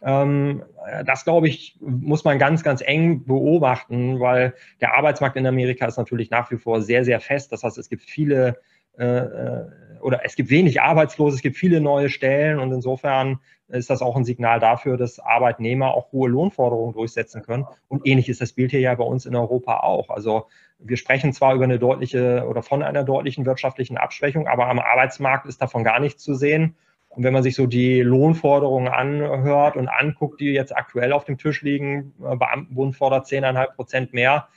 Ähm, 0.05 0.63
das, 1.07 1.25
glaube 1.25 1.49
ich, 1.49 1.79
muss 1.81 2.25
man 2.25 2.39
ganz, 2.39 2.63
ganz 2.63 2.83
eng 2.83 3.25
beobachten, 3.25 4.21
weil 4.21 4.55
der 4.81 4.97
Arbeitsmarkt 4.97 5.37
in 5.37 5.47
Amerika 5.47 5.87
ist 5.87 5.97
natürlich 5.97 6.31
nach 6.31 6.51
wie 6.51 6.57
vor 6.57 6.83
sehr, 6.83 7.05
sehr 7.05 7.21
fest. 7.21 7.53
Das 7.53 7.63
heißt, 7.63 7.79
es 7.79 7.89
gibt 7.89 8.03
viele 8.03 8.59
äh, 8.99 9.05
äh, 9.05 9.65
oder 10.01 10.25
es 10.25 10.35
gibt 10.35 10.51
wenig 10.51 10.83
Arbeitslose, 10.83 11.37
es 11.37 11.43
gibt 11.43 11.57
viele 11.57 11.81
neue 11.81 12.09
Stellen 12.09 12.59
und 12.59 12.73
insofern 12.73 13.39
ist 13.69 13.89
das 13.89 14.03
auch 14.03 14.17
ein 14.17 14.25
Signal 14.25 14.59
dafür, 14.59 14.97
dass 14.97 15.21
Arbeitnehmer 15.21 15.95
auch 15.95 16.13
hohe 16.13 16.29
Lohnforderungen 16.29 16.93
durchsetzen 16.93 17.43
können. 17.43 17.67
Und 17.89 18.07
ähnlich 18.07 18.29
ist 18.29 18.41
das 18.41 18.53
Bild 18.53 18.73
hier 18.73 18.81
ja 18.81 18.95
bei 18.95 19.05
uns 19.05 19.25
in 19.25 19.35
Europa 19.37 19.79
auch. 19.79 20.11
Also 20.11 20.49
wir 20.79 20.97
sprechen 20.97 21.33
zwar 21.33 21.55
über 21.55 21.65
eine 21.65 21.79
deutliche 21.79 22.45
oder 22.49 22.63
von 22.63 22.83
einer 22.83 23.05
deutlichen 23.05 23.47
wirtschaftlichen 23.47 23.97
Abschwächung, 23.97 24.49
aber 24.49 24.67
am 24.67 24.81
Arbeitsmarkt 24.81 25.47
ist 25.47 25.63
davon 25.63 25.85
gar 25.85 26.01
nichts 26.01 26.23
zu 26.23 26.35
sehen. 26.35 26.77
Und 27.15 27.25
wenn 27.25 27.33
man 27.33 27.43
sich 27.43 27.55
so 27.55 27.67
die 27.67 28.01
Lohnforderungen 28.01 28.89
anhört 28.89 29.77
und 29.77 29.89
anguckt, 29.89 30.41
die 30.41 30.53
jetzt 30.53 30.75
aktuell 30.75 31.13
auf 31.13 31.25
dem 31.25 31.37
Tisch 31.37 31.63
liegen, 31.63 32.15
Beamtenbund 32.19 32.97
fordert 32.97 33.27
10,5 33.27 33.75
Prozent 33.75 34.15
mehr, 34.15 34.49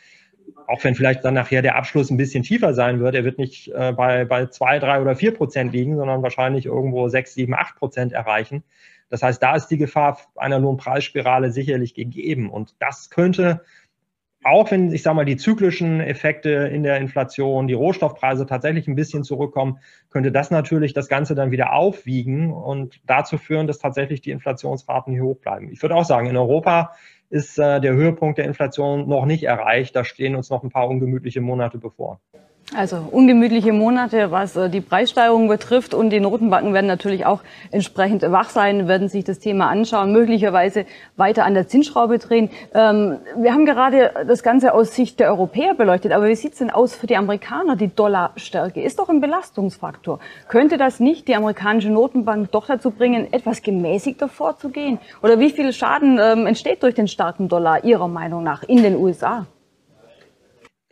auch 0.67 0.83
wenn 0.83 0.95
vielleicht 0.95 1.25
dann 1.25 1.33
nachher 1.33 1.61
der 1.61 1.75
Abschluss 1.75 2.09
ein 2.09 2.17
bisschen 2.17 2.43
tiefer 2.43 2.73
sein 2.73 2.99
wird, 2.99 3.15
er 3.15 3.23
wird 3.23 3.37
nicht 3.37 3.67
äh, 3.69 3.91
bei, 3.91 4.25
bei 4.25 4.45
zwei, 4.47 4.79
drei 4.79 5.01
oder 5.01 5.15
vier 5.15 5.33
Prozent 5.33 5.73
liegen, 5.73 5.95
sondern 5.95 6.23
wahrscheinlich 6.23 6.65
irgendwo 6.65 7.07
sechs, 7.07 7.33
sieben, 7.33 7.53
acht 7.53 7.75
Prozent 7.75 8.13
erreichen. 8.13 8.63
Das 9.09 9.21
heißt, 9.21 9.41
da 9.41 9.55
ist 9.55 9.67
die 9.67 9.77
Gefahr 9.77 10.19
einer 10.35 10.59
Lohnpreisspirale 10.59 11.51
sicherlich 11.51 11.93
gegeben. 11.93 12.49
Und 12.49 12.75
das 12.79 13.09
könnte 13.09 13.61
auch 14.45 14.69
wenn, 14.69 14.93
ich 14.93 15.01
sage 15.01 15.15
mal, 15.15 15.25
die 15.25 15.37
zyklischen 15.37 15.99
Effekte 15.99 16.49
in 16.49 16.83
der 16.83 16.97
Inflation, 16.97 17.67
die 17.67 17.73
Rohstoffpreise 17.73 18.45
tatsächlich 18.45 18.87
ein 18.87 18.93
bisschen 18.93 19.23
zurückkommen, 19.23 19.79
könnte 20.11 20.31
das 20.31 20.51
natürlich 20.51 20.93
das 20.93 21.07
Ganze 21.07 21.33
dann 21.33 21.49
wieder 21.49 21.73
aufwiegen 21.73 22.53
und 22.53 23.01
dazu 23.07 23.39
führen, 23.39 23.65
dass 23.65 23.79
tatsächlich 23.79 24.21
die 24.21 24.29
Inflationsraten 24.29 25.13
hier 25.13 25.23
hoch 25.23 25.39
bleiben. 25.39 25.71
Ich 25.71 25.81
würde 25.81 25.95
auch 25.95 26.05
sagen, 26.05 26.27
in 26.27 26.37
Europa 26.37 26.91
ist 27.31 27.57
äh, 27.57 27.81
der 27.81 27.93
Höhepunkt 27.93 28.37
der 28.37 28.45
Inflation 28.45 29.09
noch 29.09 29.25
nicht 29.25 29.43
erreicht. 29.43 29.95
Da 29.95 30.03
stehen 30.03 30.35
uns 30.35 30.51
noch 30.51 30.63
ein 30.63 30.69
paar 30.69 30.87
ungemütliche 30.87 31.41
Monate 31.41 31.79
bevor. 31.79 32.21
Also 32.73 32.97
ungemütliche 33.11 33.71
Monate, 33.73 34.31
was 34.31 34.55
äh, 34.55 34.71
die 34.71 34.81
Preissteigerung 34.81 35.47
betrifft 35.47 35.93
und 35.93 36.09
die 36.09 36.19
Notenbanken 36.19 36.73
werden 36.73 36.87
natürlich 36.87 37.23
auch 37.23 37.41
entsprechend 37.69 38.23
wach 38.31 38.49
sein, 38.49 38.87
werden 38.87 39.07
sich 39.07 39.23
das 39.23 39.37
Thema 39.37 39.69
anschauen, 39.69 40.11
möglicherweise 40.11 40.87
weiter 41.15 41.45
an 41.45 41.53
der 41.53 41.67
Zinsschraube 41.67 42.17
drehen. 42.17 42.49
Ähm, 42.73 43.19
wir 43.37 43.53
haben 43.53 43.67
gerade 43.67 44.25
das 44.27 44.41
Ganze 44.41 44.73
aus 44.73 44.95
Sicht 44.95 45.19
der 45.19 45.29
Europäer 45.29 45.75
beleuchtet, 45.75 46.11
aber 46.11 46.27
wie 46.27 46.35
sieht 46.35 46.53
es 46.53 46.57
denn 46.57 46.71
aus 46.71 46.95
für 46.95 47.05
die 47.05 47.15
Amerikaner? 47.15 47.75
Die 47.75 47.93
Dollarstärke 47.93 48.81
ist 48.81 48.97
doch 48.97 49.09
ein 49.09 49.21
Belastungsfaktor. 49.21 50.19
Könnte 50.47 50.77
das 50.77 50.99
nicht 50.99 51.27
die 51.27 51.35
amerikanische 51.35 51.91
Notenbank 51.91 52.51
doch 52.51 52.65
dazu 52.65 52.89
bringen, 52.89 53.31
etwas 53.31 53.61
gemäßigter 53.61 54.27
vorzugehen? 54.27 54.97
Oder 55.21 55.39
wie 55.39 55.51
viel 55.51 55.71
Schaden 55.71 56.19
ähm, 56.19 56.47
entsteht 56.47 56.81
durch 56.81 56.95
den 56.95 57.07
starken 57.07 57.47
Dollar 57.47 57.83
Ihrer 57.83 58.07
Meinung 58.07 58.41
nach 58.41 58.63
in 58.63 58.81
den 58.81 58.95
USA? 58.95 59.45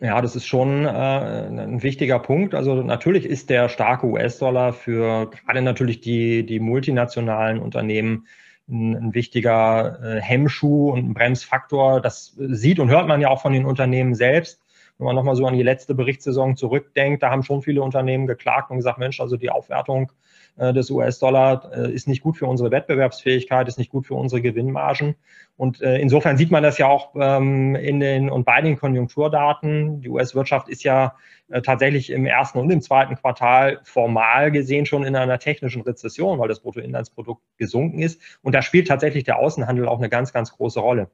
Ja, 0.04 0.20
das 0.20 0.36
ist 0.36 0.46
schon 0.46 0.84
äh, 0.84 0.88
ein 0.88 1.82
wichtiger 1.82 2.18
Punkt. 2.18 2.54
Also 2.54 2.74
natürlich 2.82 3.24
ist 3.24 3.48
der 3.48 3.70
starke 3.70 4.06
US-Dollar 4.06 4.74
für 4.74 5.30
gerade 5.30 5.62
natürlich 5.62 6.02
die, 6.02 6.44
die 6.44 6.60
multinationalen 6.60 7.58
Unternehmen 7.58 8.26
ein, 8.68 8.94
ein 8.94 9.14
wichtiger 9.14 9.98
äh, 10.02 10.20
Hemmschuh 10.20 10.90
und 10.90 11.08
ein 11.08 11.14
Bremsfaktor. 11.14 12.02
Das 12.02 12.36
sieht 12.36 12.80
und 12.80 12.90
hört 12.90 13.08
man 13.08 13.22
ja 13.22 13.30
auch 13.30 13.40
von 13.40 13.54
den 13.54 13.64
Unternehmen 13.64 14.14
selbst. 14.14 14.60
Wenn 14.98 15.06
man 15.06 15.16
nochmal 15.16 15.36
so 15.36 15.46
an 15.46 15.54
die 15.54 15.62
letzte 15.62 15.94
Berichtssaison 15.94 16.54
zurückdenkt, 16.54 17.22
da 17.22 17.30
haben 17.30 17.42
schon 17.42 17.62
viele 17.62 17.80
Unternehmen 17.80 18.26
geklagt 18.26 18.70
und 18.70 18.76
gesagt, 18.76 18.98
Mensch, 18.98 19.20
also 19.20 19.38
die 19.38 19.48
Aufwertung 19.48 20.12
des 20.56 20.90
US-Dollar 20.90 21.70
äh, 21.72 21.92
ist 21.92 22.06
nicht 22.06 22.22
gut 22.22 22.36
für 22.36 22.46
unsere 22.46 22.70
Wettbewerbsfähigkeit, 22.70 23.66
ist 23.68 23.78
nicht 23.78 23.90
gut 23.90 24.06
für 24.06 24.14
unsere 24.14 24.40
Gewinnmargen. 24.40 25.16
Und 25.56 25.82
äh, 25.82 25.98
insofern 25.98 26.36
sieht 26.36 26.50
man 26.50 26.62
das 26.62 26.78
ja 26.78 26.86
auch 26.86 27.14
ähm, 27.16 27.74
in 27.74 28.00
den 28.00 28.30
und 28.30 28.44
bei 28.44 28.60
den 28.60 28.76
Konjunkturdaten. 28.76 30.00
Die 30.00 30.08
US-Wirtschaft 30.08 30.68
ist 30.68 30.84
ja 30.84 31.16
tatsächlich 31.62 32.10
im 32.10 32.24
ersten 32.24 32.58
und 32.58 32.70
im 32.70 32.80
zweiten 32.80 33.16
Quartal 33.16 33.80
formal 33.84 34.50
gesehen 34.50 34.86
schon 34.86 35.04
in 35.04 35.14
einer 35.14 35.38
technischen 35.38 35.82
Rezession, 35.82 36.38
weil 36.38 36.48
das 36.48 36.60
Bruttoinlandsprodukt 36.60 37.42
gesunken 37.58 38.00
ist. 38.00 38.20
Und 38.42 38.54
da 38.54 38.62
spielt 38.62 38.88
tatsächlich 38.88 39.24
der 39.24 39.38
Außenhandel 39.38 39.86
auch 39.86 39.98
eine 39.98 40.08
ganz, 40.08 40.32
ganz 40.32 40.52
große 40.52 40.80
Rolle. 40.80 41.10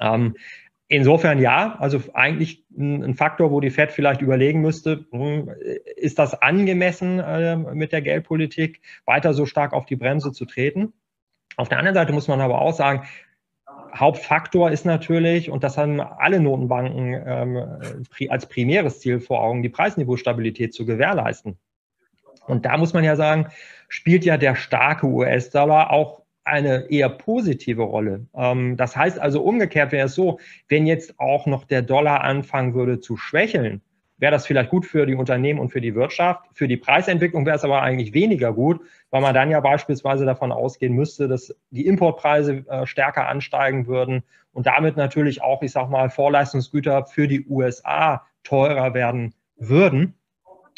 Ähm, 0.00 0.36
Insofern 0.92 1.38
ja, 1.38 1.76
also 1.78 2.02
eigentlich 2.12 2.66
ein, 2.76 3.14
Faktor, 3.14 3.50
wo 3.50 3.60
die 3.60 3.70
Fed 3.70 3.92
vielleicht 3.92 4.20
überlegen 4.20 4.60
müsste, 4.60 5.06
hm, 5.10 5.50
ist 5.96 6.18
das 6.18 6.34
angemessen 6.42 7.18
äh, 7.18 7.56
mit 7.56 7.92
der 7.92 8.02
Geldpolitik, 8.02 8.82
weiter 9.06 9.32
so 9.32 9.46
stark 9.46 9.72
auf 9.72 9.86
die 9.86 9.96
Bremse 9.96 10.32
zu 10.32 10.44
treten. 10.44 10.92
Auf 11.56 11.70
der 11.70 11.78
anderen 11.78 11.94
Seite 11.94 12.12
muss 12.12 12.28
man 12.28 12.42
aber 12.42 12.60
auch 12.60 12.74
sagen, 12.74 13.04
Hauptfaktor 13.94 14.70
ist 14.70 14.84
natürlich, 14.84 15.48
und 15.48 15.64
das 15.64 15.78
haben 15.78 15.98
alle 15.98 16.40
Notenbanken 16.40 17.22
ähm, 17.26 17.56
als 18.28 18.44
primäres 18.44 19.00
Ziel 19.00 19.20
vor 19.20 19.42
Augen, 19.42 19.62
die 19.62 19.70
Preisniveaustabilität 19.70 20.74
zu 20.74 20.84
gewährleisten. 20.84 21.56
Und 22.46 22.66
da 22.66 22.76
muss 22.76 22.92
man 22.92 23.02
ja 23.02 23.16
sagen, 23.16 23.46
spielt 23.88 24.26
ja 24.26 24.36
der 24.36 24.56
starke 24.56 25.06
US-Dollar 25.06 25.90
auch 25.90 26.21
eine 26.44 26.90
eher 26.90 27.08
positive 27.08 27.82
Rolle. 27.82 28.26
Ähm, 28.34 28.76
das 28.76 28.96
heißt 28.96 29.18
also 29.18 29.42
umgekehrt 29.42 29.92
wäre 29.92 30.06
es 30.06 30.14
so, 30.14 30.38
wenn 30.68 30.86
jetzt 30.86 31.18
auch 31.18 31.46
noch 31.46 31.64
der 31.64 31.82
Dollar 31.82 32.22
anfangen 32.22 32.74
würde 32.74 33.00
zu 33.00 33.16
schwächeln, 33.16 33.82
wäre 34.18 34.32
das 34.32 34.46
vielleicht 34.46 34.70
gut 34.70 34.86
für 34.86 35.04
die 35.04 35.16
Unternehmen 35.16 35.58
und 35.58 35.70
für 35.70 35.80
die 35.80 35.96
Wirtschaft. 35.96 36.44
Für 36.54 36.68
die 36.68 36.76
Preisentwicklung 36.76 37.44
wäre 37.44 37.56
es 37.56 37.64
aber 37.64 37.82
eigentlich 37.82 38.14
weniger 38.14 38.52
gut, 38.52 38.80
weil 39.10 39.20
man 39.20 39.34
dann 39.34 39.50
ja 39.50 39.58
beispielsweise 39.58 40.24
davon 40.24 40.52
ausgehen 40.52 40.92
müsste, 40.92 41.26
dass 41.26 41.52
die 41.70 41.86
Importpreise 41.86 42.64
äh, 42.68 42.86
stärker 42.86 43.26
ansteigen 43.26 43.88
würden 43.88 44.22
und 44.52 44.66
damit 44.66 44.96
natürlich 44.96 45.42
auch, 45.42 45.62
ich 45.62 45.72
sag 45.72 45.90
mal, 45.90 46.08
Vorleistungsgüter 46.08 47.06
für 47.06 47.26
die 47.26 47.46
USA 47.48 48.24
teurer 48.44 48.94
werden 48.94 49.34
würden. 49.56 50.14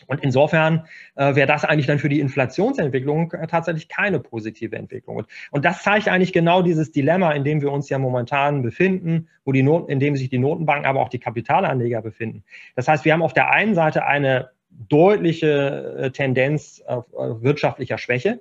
Und 0.06 0.22
insofern 0.22 0.86
äh, 1.16 1.34
wäre 1.34 1.46
das 1.46 1.64
eigentlich 1.64 1.86
dann 1.86 1.98
für 1.98 2.08
die 2.08 2.20
Inflationsentwicklung 2.20 3.32
äh, 3.32 3.46
tatsächlich 3.46 3.88
keine 3.88 4.20
positive 4.20 4.76
Entwicklung. 4.76 5.16
Und, 5.16 5.26
und 5.50 5.64
das 5.64 5.82
zeigt 5.82 6.08
eigentlich 6.08 6.32
genau 6.32 6.62
dieses 6.62 6.92
Dilemma, 6.92 7.32
in 7.32 7.44
dem 7.44 7.60
wir 7.60 7.72
uns 7.72 7.88
ja 7.88 7.98
momentan 7.98 8.62
befinden, 8.62 9.28
wo 9.44 9.52
die 9.52 9.62
Not, 9.62 9.88
in 9.88 10.00
dem 10.00 10.16
sich 10.16 10.28
die 10.28 10.38
Notenbanken, 10.38 10.86
aber 10.86 11.00
auch 11.00 11.08
die 11.08 11.18
Kapitalanleger 11.18 12.02
befinden. 12.02 12.44
Das 12.76 12.88
heißt, 12.88 13.04
wir 13.04 13.12
haben 13.12 13.22
auf 13.22 13.34
der 13.34 13.50
einen 13.50 13.74
Seite 13.74 14.04
eine 14.06 14.50
deutliche 14.88 15.96
äh, 15.98 16.10
Tendenz 16.10 16.82
äh, 16.86 16.96
wirtschaftlicher 17.16 17.98
Schwäche, 17.98 18.40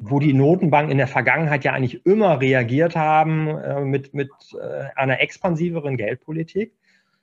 wo 0.00 0.18
die 0.18 0.32
Notenbanken 0.32 0.92
in 0.92 0.98
der 0.98 1.08
Vergangenheit 1.08 1.64
ja 1.64 1.72
eigentlich 1.72 2.04
immer 2.06 2.40
reagiert 2.40 2.96
haben 2.96 3.48
äh, 3.48 3.80
mit, 3.80 4.14
mit 4.14 4.30
äh, 4.54 4.84
einer 4.96 5.20
expansiveren 5.20 5.96
Geldpolitik. 5.96 6.72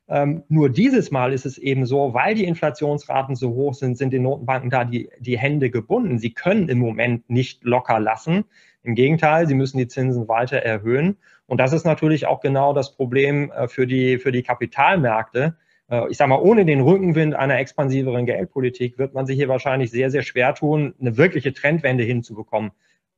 Ähm, 0.10 0.44
nur 0.50 0.70
dieses 0.70 1.12
Mal 1.12 1.34
ist 1.34 1.46
es 1.46 1.60
eben 1.60 1.86
so, 1.86 2.16
weil 2.16 2.34
die 2.34 2.46
Inflationsraten 2.46 3.36
so 3.36 3.52
hoch 3.52 3.76
sind, 3.76 3.96
sind 3.96 4.12
den 4.12 4.24
Notenbanken 4.24 4.72
da 4.72 4.84
die, 4.84 5.10
die 5.20 5.38
Hände 5.38 5.70
gebunden. 5.70 6.18
Sie 6.18 6.34
können 6.34 6.68
im 6.68 6.80
Moment 6.80 7.30
nicht 7.30 7.64
locker 7.64 8.00
lassen. 8.00 8.46
Im 8.82 8.96
Gegenteil, 8.96 9.48
sie 9.48 9.54
müssen 9.54 9.78
die 9.78 9.88
Zinsen 9.88 10.28
weiter 10.28 10.58
erhöhen. 10.58 11.18
Und 11.46 11.60
das 11.60 11.74
ist 11.74 11.86
natürlich 11.86 12.26
auch 12.26 12.40
genau 12.40 12.74
das 12.74 12.96
Problem 12.96 13.52
äh, 13.52 13.68
für 13.68 13.86
die, 13.86 14.18
für 14.18 14.32
die 14.32 14.42
Kapitalmärkte. 14.42 15.58
Äh, 15.92 16.10
ich 16.10 16.18
sage 16.18 16.30
mal, 16.30 16.40
ohne 16.40 16.66
den 16.66 16.82
Rückenwind 16.82 17.36
einer 17.36 17.60
expansiveren 17.60 18.26
Geldpolitik 18.26 18.98
wird 18.98 19.14
man 19.14 19.28
sich 19.28 19.36
hier 19.36 19.48
wahrscheinlich 19.48 19.92
sehr, 19.92 20.10
sehr 20.10 20.24
schwer 20.24 20.56
tun, 20.56 20.96
eine 21.00 21.18
wirkliche 21.18 21.54
Trendwende 21.54 22.04
hinzubekommen. 22.04 22.72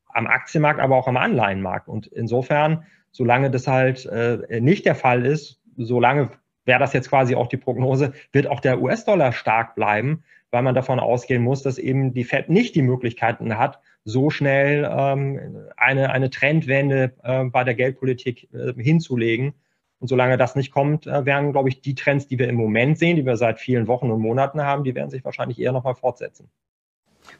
Am 0.09 0.27
Aktienmarkt, 0.27 0.81
aber 0.81 0.97
auch 0.97 1.07
am 1.07 1.15
Anleihenmarkt. 1.15 1.87
Und 1.87 2.07
insofern, 2.07 2.83
solange 3.11 3.49
das 3.49 3.67
halt 3.67 4.05
äh, 4.07 4.59
nicht 4.59 4.85
der 4.85 4.95
Fall 4.95 5.25
ist, 5.25 5.61
solange 5.77 6.31
wäre 6.65 6.79
das 6.79 6.93
jetzt 6.93 7.09
quasi 7.09 7.35
auch 7.35 7.47
die 7.47 7.57
Prognose, 7.57 8.13
wird 8.31 8.47
auch 8.47 8.59
der 8.59 8.81
US-Dollar 8.81 9.31
stark 9.31 9.75
bleiben, 9.75 10.23
weil 10.51 10.61
man 10.63 10.75
davon 10.75 10.99
ausgehen 10.99 11.41
muss, 11.41 11.63
dass 11.63 11.77
eben 11.77 12.13
die 12.13 12.23
Fed 12.23 12.49
nicht 12.49 12.75
die 12.75 12.81
Möglichkeiten 12.81 13.57
hat, 13.57 13.79
so 14.03 14.29
schnell 14.29 14.89
ähm, 14.91 15.69
eine, 15.77 16.11
eine 16.11 16.29
Trendwende 16.29 17.13
äh, 17.23 17.45
bei 17.45 17.63
der 17.63 17.75
Geldpolitik 17.75 18.49
äh, 18.53 18.73
hinzulegen. 18.81 19.53
Und 19.99 20.07
solange 20.07 20.37
das 20.37 20.55
nicht 20.55 20.71
kommt, 20.71 21.05
äh, 21.05 21.25
werden, 21.25 21.51
glaube 21.51 21.69
ich, 21.69 21.81
die 21.81 21.93
Trends, 21.93 22.27
die 22.27 22.39
wir 22.39 22.49
im 22.49 22.55
Moment 22.55 22.97
sehen, 22.97 23.15
die 23.15 23.25
wir 23.25 23.37
seit 23.37 23.59
vielen 23.59 23.87
Wochen 23.87 24.09
und 24.09 24.19
Monaten 24.19 24.61
haben, 24.63 24.83
die 24.83 24.95
werden 24.95 25.11
sich 25.11 25.23
wahrscheinlich 25.23 25.59
eher 25.59 25.71
nochmal 25.71 25.95
fortsetzen. 25.95 26.49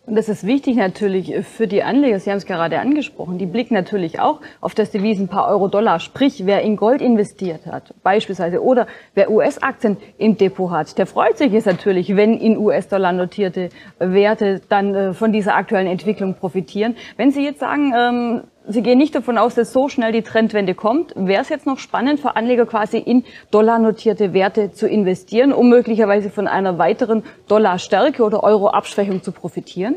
Und 0.06 0.16
das 0.16 0.30
ist 0.30 0.46
wichtig 0.46 0.76
natürlich 0.78 1.34
für 1.46 1.68
die 1.68 1.84
Anleger. 1.84 2.20
Sie 2.20 2.32
haben 2.32 2.38
es 2.38 2.46
gerade 2.46 2.80
angesprochen. 2.80 3.38
Die 3.38 3.46
blicken 3.46 3.76
natürlich 3.76 4.20
auch 4.20 4.42
auf 4.60 4.74
das 4.74 4.92
Devisenpaar 4.92 5.48
Euro-Dollar. 5.48 6.00
Sprich, 6.00 6.46
wer 6.46 6.62
in 6.62 6.76
Gold 6.76 7.02
investiert 7.02 7.66
hat, 7.68 7.94
beispielsweise, 8.02 8.64
oder 8.64 8.88
wer 9.14 9.30
US-Aktien 9.30 9.98
im 10.18 10.38
Depot 10.38 10.72
hat, 10.72 10.98
der 10.98 11.06
freut 11.06 11.38
sich 11.38 11.52
jetzt 11.52 11.68
natürlich, 11.68 12.16
wenn 12.16 12.38
in 12.38 12.58
US-Dollar 12.58 13.14
notierte 13.14 13.70
Werte 14.00 14.62
dann 14.70 14.96
äh, 14.96 15.14
von 15.14 15.32
dieser 15.32 15.56
aktuellen 15.56 15.88
Entwicklung 15.88 16.34
profitieren. 16.34 16.96
Wenn 17.18 17.32
Sie 17.32 17.44
jetzt 17.44 17.60
sagen, 17.60 17.94
ähm, 17.96 18.42
Sie 18.68 18.84
gehen 18.84 19.00
nicht 19.00 19.16
davon 19.16 19.38
aus, 19.38 19.56
dass 19.56 19.74
so 19.74 19.90
schnell 19.90 20.12
die 20.12 20.22
Trendwende 20.22 20.76
kommt. 20.76 21.14
Wäre 21.16 21.42
es 21.42 21.50
jetzt 21.50 21.66
noch 21.66 21.80
spannend 21.80 22.20
für 22.20 22.36
Anleger 22.36 22.66
quasi 22.66 22.98
in 22.98 23.24
dollarnotierte 23.50 24.34
Werte 24.34 24.72
zu 24.72 24.88
investieren, 24.88 25.52
um 25.52 25.70
möglicherweise 25.70 26.30
von 26.30 26.48
einer 26.48 26.78
weiteren 26.78 27.24
Dollarstärke 27.48 28.24
oder 28.24 28.44
Euro-Abschwächung 28.44 29.24
zu 29.24 29.32
profitieren? 29.32 29.96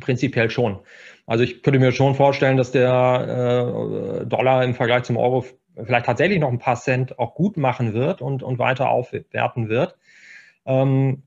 Prinzipiell 0.00 0.50
schon. 0.50 0.78
Also 1.26 1.44
ich 1.44 1.62
könnte 1.62 1.78
mir 1.78 1.92
schon 1.92 2.16
vorstellen, 2.16 2.56
dass 2.56 2.72
der 2.72 4.22
äh, 4.22 4.26
Dollar 4.26 4.64
im 4.64 4.74
Vergleich 4.74 5.04
zum 5.04 5.16
Euro 5.16 5.44
vielleicht 5.76 6.06
tatsächlich 6.06 6.40
noch 6.40 6.50
ein 6.50 6.58
paar 6.58 6.76
Cent 6.76 7.18
auch 7.18 7.34
gut 7.34 7.56
machen 7.56 7.94
wird 7.94 8.20
und, 8.20 8.42
und 8.42 8.58
weiter 8.58 8.90
aufwerten 8.90 9.68
wird. 9.68 9.96
Ähm, 10.66 11.22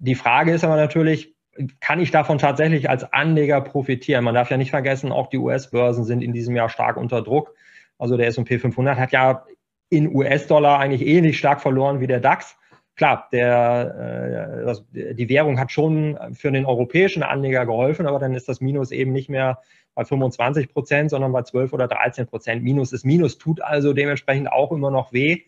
die 0.00 0.16
Frage 0.16 0.52
ist 0.52 0.64
aber 0.64 0.76
natürlich, 0.76 1.34
kann 1.80 2.00
ich 2.00 2.10
davon 2.10 2.38
tatsächlich 2.38 2.88
als 2.88 3.12
Anleger 3.12 3.60
profitieren? 3.60 4.24
Man 4.24 4.34
darf 4.34 4.50
ja 4.50 4.56
nicht 4.56 4.70
vergessen, 4.70 5.12
auch 5.12 5.28
die 5.28 5.38
US-Börsen 5.38 6.04
sind 6.04 6.22
in 6.22 6.32
diesem 6.32 6.56
Jahr 6.56 6.68
stark 6.68 6.96
unter 6.96 7.22
Druck. 7.22 7.54
Also 7.98 8.16
der 8.16 8.26
S&P 8.28 8.58
500 8.58 8.98
hat 8.98 9.12
ja 9.12 9.44
in 9.90 10.14
US-Dollar 10.14 10.78
eigentlich 10.78 11.06
ähnlich 11.06 11.38
stark 11.38 11.60
verloren 11.60 12.00
wie 12.00 12.06
der 12.06 12.20
DAX. 12.20 12.56
Klar, 12.96 13.28
der, 13.32 14.74
äh, 14.94 15.14
die 15.14 15.28
Währung 15.28 15.58
hat 15.58 15.72
schon 15.72 16.18
für 16.34 16.50
den 16.50 16.66
europäischen 16.66 17.22
Anleger 17.22 17.66
geholfen, 17.66 18.06
aber 18.06 18.18
dann 18.18 18.34
ist 18.34 18.48
das 18.48 18.60
Minus 18.60 18.90
eben 18.90 19.12
nicht 19.12 19.28
mehr 19.28 19.58
bei 19.94 20.04
25 20.04 20.72
Prozent, 20.72 21.10
sondern 21.10 21.32
bei 21.32 21.42
12 21.42 21.72
oder 21.72 21.88
13 21.88 22.26
Prozent. 22.26 22.62
Minus 22.62 22.92
ist 22.92 23.04
Minus, 23.04 23.38
tut 23.38 23.60
also 23.60 23.92
dementsprechend 23.92 24.50
auch 24.50 24.72
immer 24.72 24.90
noch 24.90 25.12
weh. 25.12 25.42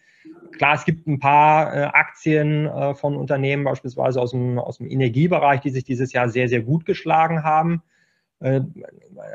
Klar, 0.52 0.74
es 0.74 0.84
gibt 0.84 1.06
ein 1.06 1.18
paar 1.18 1.74
äh, 1.74 1.84
Aktien 1.84 2.66
äh, 2.66 2.94
von 2.94 3.16
Unternehmen, 3.16 3.64
beispielsweise 3.64 4.20
aus 4.20 4.30
dem, 4.30 4.58
aus 4.58 4.78
dem 4.78 4.88
Energiebereich, 4.88 5.60
die 5.60 5.70
sich 5.70 5.84
dieses 5.84 6.12
Jahr 6.12 6.28
sehr, 6.28 6.48
sehr 6.48 6.62
gut 6.62 6.84
geschlagen 6.84 7.42
haben. 7.42 7.82
Äh, 8.40 8.60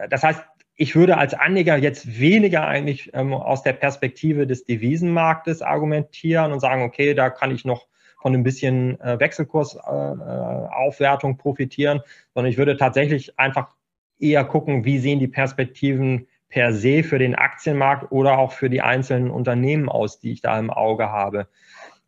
das 0.10 0.24
heißt, 0.24 0.42
ich 0.76 0.96
würde 0.96 1.18
als 1.18 1.34
Anleger 1.34 1.76
jetzt 1.76 2.20
weniger 2.20 2.66
eigentlich 2.66 3.12
ähm, 3.14 3.34
aus 3.34 3.64
der 3.64 3.74
Perspektive 3.74 4.48
des 4.48 4.64
Devisenmarktes 4.64 5.62
argumentieren 5.62 6.54
und 6.54 6.62
sagen, 6.62 6.84
okay, 6.84 7.14
da 7.14 7.30
kann 7.30 7.52
ich 7.52 7.66
noch 7.66 7.88
von 8.22 8.34
ein 8.34 8.44
bisschen 8.44 9.00
äh, 9.02 9.20
Wechselkursaufwertung 9.20 11.34
äh, 11.34 11.36
profitieren, 11.36 12.00
sondern 12.34 12.50
ich 12.50 12.58
würde 12.58 12.78
tatsächlich 12.78 13.38
einfach 13.38 13.76
eher 14.20 14.46
gucken, 14.46 14.86
wie 14.86 15.00
sehen 15.00 15.20
die 15.20 15.28
Perspektiven 15.28 16.28
per 16.50 16.74
se 16.74 17.04
für 17.04 17.20
den 17.20 17.36
Aktienmarkt 17.36 18.12
oder 18.12 18.38
auch 18.38 18.52
für 18.52 18.70
die 18.70 18.82
einzelnen 18.82 19.30
Unternehmen 19.30 19.88
aus, 19.88 20.20
die 20.20 20.32
ich 20.32 20.42
da 20.42 20.58
im 20.60 20.72
Auge 20.72 21.10
habe. 21.10 21.48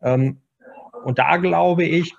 Ähm, 0.02 0.40
und 1.04 1.18
da 1.18 1.36
glaube 1.36 1.84
ich, 1.84 2.14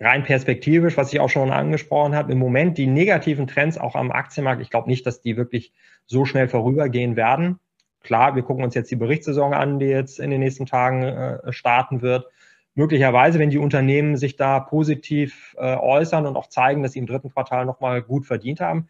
rein 0.00 0.22
perspektivisch, 0.22 0.96
was 0.96 1.12
ich 1.12 1.20
auch 1.20 1.28
schon 1.28 1.50
angesprochen 1.50 2.14
habe, 2.14 2.32
im 2.32 2.38
Moment 2.38 2.78
die 2.78 2.86
negativen 2.86 3.46
Trends 3.46 3.78
auch 3.78 3.94
am 3.94 4.10
Aktienmarkt, 4.10 4.62
ich 4.62 4.70
glaube 4.70 4.88
nicht, 4.88 5.06
dass 5.06 5.20
die 5.20 5.36
wirklich 5.36 5.72
so 6.06 6.24
schnell 6.24 6.48
vorübergehen 6.48 7.16
werden. 7.16 7.58
Klar, 8.02 8.34
wir 8.34 8.42
gucken 8.42 8.64
uns 8.64 8.74
jetzt 8.74 8.90
die 8.90 8.96
Berichtssaison 8.96 9.52
an, 9.52 9.78
die 9.78 9.86
jetzt 9.86 10.18
in 10.18 10.30
den 10.30 10.40
nächsten 10.40 10.66
Tagen 10.66 11.02
äh, 11.02 11.52
starten 11.52 12.00
wird. 12.00 12.26
Möglicherweise, 12.74 13.38
wenn 13.38 13.50
die 13.50 13.58
Unternehmen 13.58 14.16
sich 14.16 14.36
da 14.36 14.60
positiv 14.60 15.54
äh, 15.58 15.76
äußern 15.76 16.26
und 16.26 16.36
auch 16.36 16.48
zeigen, 16.48 16.82
dass 16.82 16.92
sie 16.92 17.00
im 17.00 17.06
dritten 17.06 17.30
Quartal 17.30 17.66
nochmal 17.66 18.00
gut 18.00 18.24
verdient 18.24 18.60
haben, 18.60 18.88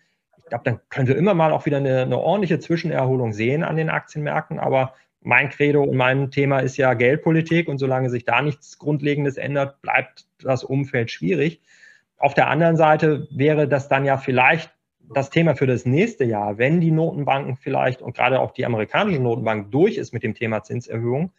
glaube, 0.50 0.64
dann 0.64 0.80
können 0.90 1.08
wir 1.08 1.16
immer 1.16 1.34
mal 1.34 1.52
auch 1.52 1.64
wieder 1.64 1.78
eine, 1.78 2.02
eine 2.02 2.18
ordentliche 2.18 2.58
Zwischenerholung 2.58 3.32
sehen 3.32 3.62
an 3.62 3.76
den 3.76 3.88
Aktienmärkten. 3.88 4.58
Aber 4.58 4.94
mein 5.22 5.48
Credo 5.48 5.82
und 5.82 5.96
mein 5.96 6.30
Thema 6.30 6.60
ist 6.60 6.76
ja 6.76 6.94
Geldpolitik 6.94 7.68
und 7.68 7.78
solange 7.78 8.10
sich 8.10 8.24
da 8.24 8.42
nichts 8.42 8.78
Grundlegendes 8.78 9.36
ändert, 9.36 9.80
bleibt 9.80 10.26
das 10.42 10.64
Umfeld 10.64 11.10
schwierig. 11.10 11.62
Auf 12.18 12.34
der 12.34 12.48
anderen 12.48 12.76
Seite 12.76 13.28
wäre 13.30 13.66
das 13.66 13.88
dann 13.88 14.04
ja 14.04 14.18
vielleicht 14.18 14.70
das 15.12 15.30
Thema 15.30 15.56
für 15.56 15.66
das 15.66 15.86
nächste 15.86 16.24
Jahr, 16.24 16.58
wenn 16.58 16.80
die 16.80 16.92
Notenbanken 16.92 17.56
vielleicht 17.56 18.00
und 18.02 18.14
gerade 18.14 18.40
auch 18.40 18.52
die 18.52 18.64
amerikanische 18.64 19.20
Notenbank 19.20 19.70
durch 19.70 19.96
ist 19.96 20.12
mit 20.12 20.22
dem 20.22 20.34
Thema 20.34 20.62
Zinserhöhung, 20.62 21.32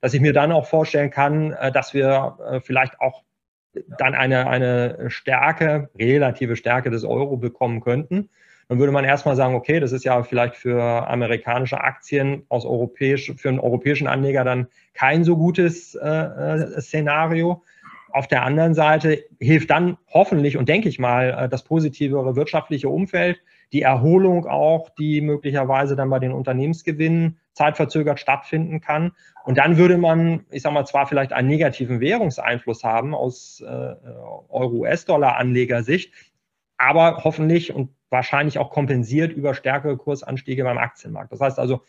dass 0.00 0.14
ich 0.14 0.20
mir 0.20 0.32
dann 0.32 0.52
auch 0.52 0.66
vorstellen 0.66 1.10
kann, 1.10 1.52
äh, 1.52 1.72
dass 1.72 1.94
wir 1.94 2.38
äh, 2.48 2.60
vielleicht 2.60 3.00
auch 3.00 3.22
dann 3.98 4.14
eine, 4.14 4.48
eine 4.48 5.10
Stärke, 5.10 5.90
relative 5.98 6.56
Stärke 6.56 6.90
des 6.90 7.04
Euro 7.04 7.36
bekommen 7.36 7.80
könnten 7.80 8.30
dann 8.68 8.78
würde 8.78 8.92
man 8.92 9.04
erstmal 9.04 9.36
sagen, 9.36 9.54
okay, 9.54 9.78
das 9.78 9.92
ist 9.92 10.04
ja 10.04 10.22
vielleicht 10.24 10.56
für 10.56 10.82
amerikanische 11.08 11.80
Aktien 11.80 12.44
aus 12.48 12.66
europäisch, 12.66 13.32
für 13.36 13.48
einen 13.48 13.60
europäischen 13.60 14.08
Anleger 14.08 14.44
dann 14.44 14.66
kein 14.92 15.22
so 15.22 15.36
gutes 15.36 15.94
äh, 15.94 16.08
äh, 16.08 16.80
Szenario. 16.80 17.62
Auf 18.10 18.26
der 18.26 18.42
anderen 18.42 18.74
Seite 18.74 19.24
hilft 19.38 19.70
dann 19.70 19.98
hoffentlich 20.12 20.56
und 20.56 20.68
denke 20.68 20.88
ich 20.88 20.98
mal 20.98 21.44
äh, 21.44 21.48
das 21.48 21.62
positivere 21.62 22.34
wirtschaftliche 22.34 22.88
Umfeld, 22.88 23.40
die 23.72 23.82
Erholung 23.82 24.46
auch, 24.46 24.90
die 24.90 25.20
möglicherweise 25.20 25.94
dann 25.94 26.10
bei 26.10 26.18
den 26.18 26.32
Unternehmensgewinnen 26.32 27.38
zeitverzögert 27.52 28.18
stattfinden 28.18 28.80
kann. 28.80 29.12
Und 29.44 29.58
dann 29.58 29.76
würde 29.76 29.96
man, 29.96 30.44
ich 30.50 30.62
sage 30.62 30.74
mal, 30.74 30.86
zwar 30.86 31.06
vielleicht 31.06 31.32
einen 31.32 31.48
negativen 31.48 32.00
Währungseinfluss 32.00 32.82
haben 32.82 33.14
aus 33.14 33.60
äh, 33.60 33.94
Euro-US-Dollar-Anlegersicht, 34.48 36.12
aber 36.78 37.22
hoffentlich 37.24 37.72
und 37.72 37.95
wahrscheinlich 38.10 38.58
auch 38.58 38.70
kompensiert 38.70 39.32
über 39.32 39.54
stärkere 39.54 39.96
Kursanstiege 39.96 40.64
beim 40.64 40.78
Aktienmarkt. 40.78 41.32
Das 41.32 41.40
heißt 41.40 41.58
also, 41.58 41.82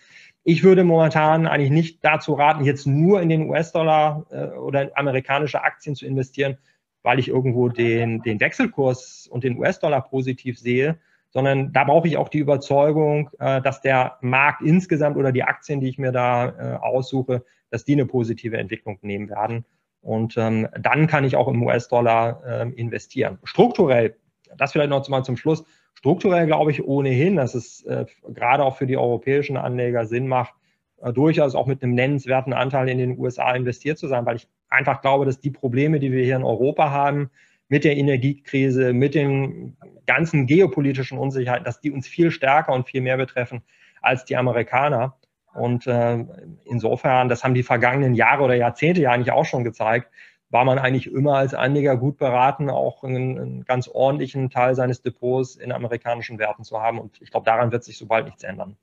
ich 0.44 0.64
würde 0.64 0.84
momentan 0.84 1.46
eigentlich 1.46 1.72
nicht 1.72 2.04
dazu 2.04 2.34
raten, 2.34 2.64
jetzt 2.64 2.88
nur 2.88 3.22
in 3.22 3.30
den 3.30 3.50
US-Dollar 3.50 4.26
äh, 4.32 4.58
oder 4.58 4.92
amerikanische 4.96 5.64
Aktien 5.64 5.96
zu 5.96 6.06
investieren, 6.06 6.58
weil 7.04 7.20
ich 7.20 7.28
irgendwo 7.28 7.70
den, 7.70 8.22
den 8.22 8.40
Wechselkurs 8.40 9.28
und 9.28 9.44
den 9.44 9.58
US-Dollar 9.58 10.02
positiv 10.02 10.60
sehe, 10.60 10.98
sondern 11.30 11.72
da 11.74 11.84
brauche 11.84 12.08
ich 12.08 12.18
auch 12.18 12.30
die 12.30 12.40
Überzeugung, 12.40 13.30
äh, 13.40 13.62
dass 13.62 13.82
der 13.82 14.18
Markt 14.22 14.62
insgesamt 14.62 15.18
oder 15.18 15.32
die 15.32 15.44
Aktien, 15.44 15.82
die 15.82 15.90
ich 15.90 15.98
mir 15.98 16.12
da 16.12 16.48
äh, 16.48 16.78
aussuche, 16.78 17.44
dass 17.70 17.84
die 17.86 17.94
eine 17.94 18.06
positive 18.06 18.58
Entwicklung 18.58 18.98
nehmen 19.02 19.30
werden. 19.30 19.66
Und 20.02 20.36
ähm, 20.38 20.68
dann 20.80 21.08
kann 21.08 21.26
ich 21.26 21.36
auch 21.36 21.48
im 21.48 21.62
US-Dollar 21.64 22.42
äh, 22.46 22.70
investieren. 22.70 23.40
Strukturell, 23.44 24.16
das 24.56 24.72
vielleicht 24.72 24.90
noch 24.90 25.08
mal 25.10 25.24
zum 25.24 25.38
Schluss, 25.38 25.64
Strukturell 25.98 26.46
glaube 26.46 26.70
ich 26.70 26.86
ohnehin, 26.86 27.38
dass 27.38 27.56
es 27.56 27.84
äh, 27.86 28.06
gerade 28.30 28.64
auch 28.64 28.78
für 28.78 28.86
die 28.86 28.98
europäischen 28.98 29.58
Anleger 29.58 30.06
Sinn 30.06 30.28
macht, 30.28 30.54
äh, 31.02 31.12
durchaus 31.12 31.56
auch 31.56 31.66
mit 31.66 31.82
einem 31.82 31.96
nennenswerten 31.96 32.54
Anteil 32.54 32.88
in 32.88 33.00
den 33.00 33.18
USA 33.18 33.52
investiert 33.56 33.98
zu 33.98 34.08
sein, 34.08 34.24
weil 34.28 34.36
ich 34.36 34.48
einfach 34.70 35.02
glaube, 35.02 35.26
dass 35.26 35.40
die 35.40 35.50
Probleme, 35.50 36.00
die 36.00 36.12
wir 36.12 36.24
hier 36.24 36.36
in 36.36 36.44
Europa 36.44 36.92
haben, 36.92 37.32
mit 37.68 37.84
der 37.84 37.98
Energiekrise, 37.98 38.94
mit 38.94 39.16
den 39.16 39.76
ganzen 40.06 40.46
geopolitischen 40.46 41.18
Unsicherheiten, 41.18 41.66
dass 41.66 41.82
die 41.82 41.92
uns 41.92 42.08
viel 42.08 42.30
stärker 42.30 42.74
und 42.74 42.88
viel 42.88 43.02
mehr 43.02 43.18
betreffen 43.18 43.64
als 44.00 44.24
die 44.24 44.38
Amerikaner. 44.38 45.18
Und 45.56 45.88
äh, 45.88 46.24
insofern, 46.66 47.28
das 47.28 47.44
haben 47.44 47.56
die 47.56 47.64
vergangenen 47.64 48.14
Jahre 48.14 48.44
oder 48.44 48.54
Jahrzehnte 48.54 49.02
ja 49.02 49.12
eigentlich 49.12 49.32
auch 49.32 49.46
schon 49.46 49.64
gezeigt, 49.64 50.12
war 50.50 50.64
man 50.64 50.80
eigentlich 50.80 51.12
immer 51.12 51.36
als 51.36 51.54
Anleger 51.54 51.98
gut 51.98 52.18
beraten, 52.18 52.70
auch 52.70 53.04
einen, 53.04 53.38
einen 53.38 53.66
ganz 53.66 53.88
ordentlichen 53.88 54.50
Teil 54.50 54.76
seines 54.76 55.02
Depots 55.02 55.56
in 55.56 55.72
amerikanischen 55.72 56.40
Werten 56.40 56.64
zu 56.64 56.82
haben. 56.82 57.00
Und 57.00 57.22
ich 57.22 57.32
glaube, 57.32 57.46
daran 57.46 57.72
wird 57.72 57.84
sich 57.84 57.98
so 57.98 58.06
bald 58.06 58.26
nichts 58.26 58.44
ändern. 58.44 58.78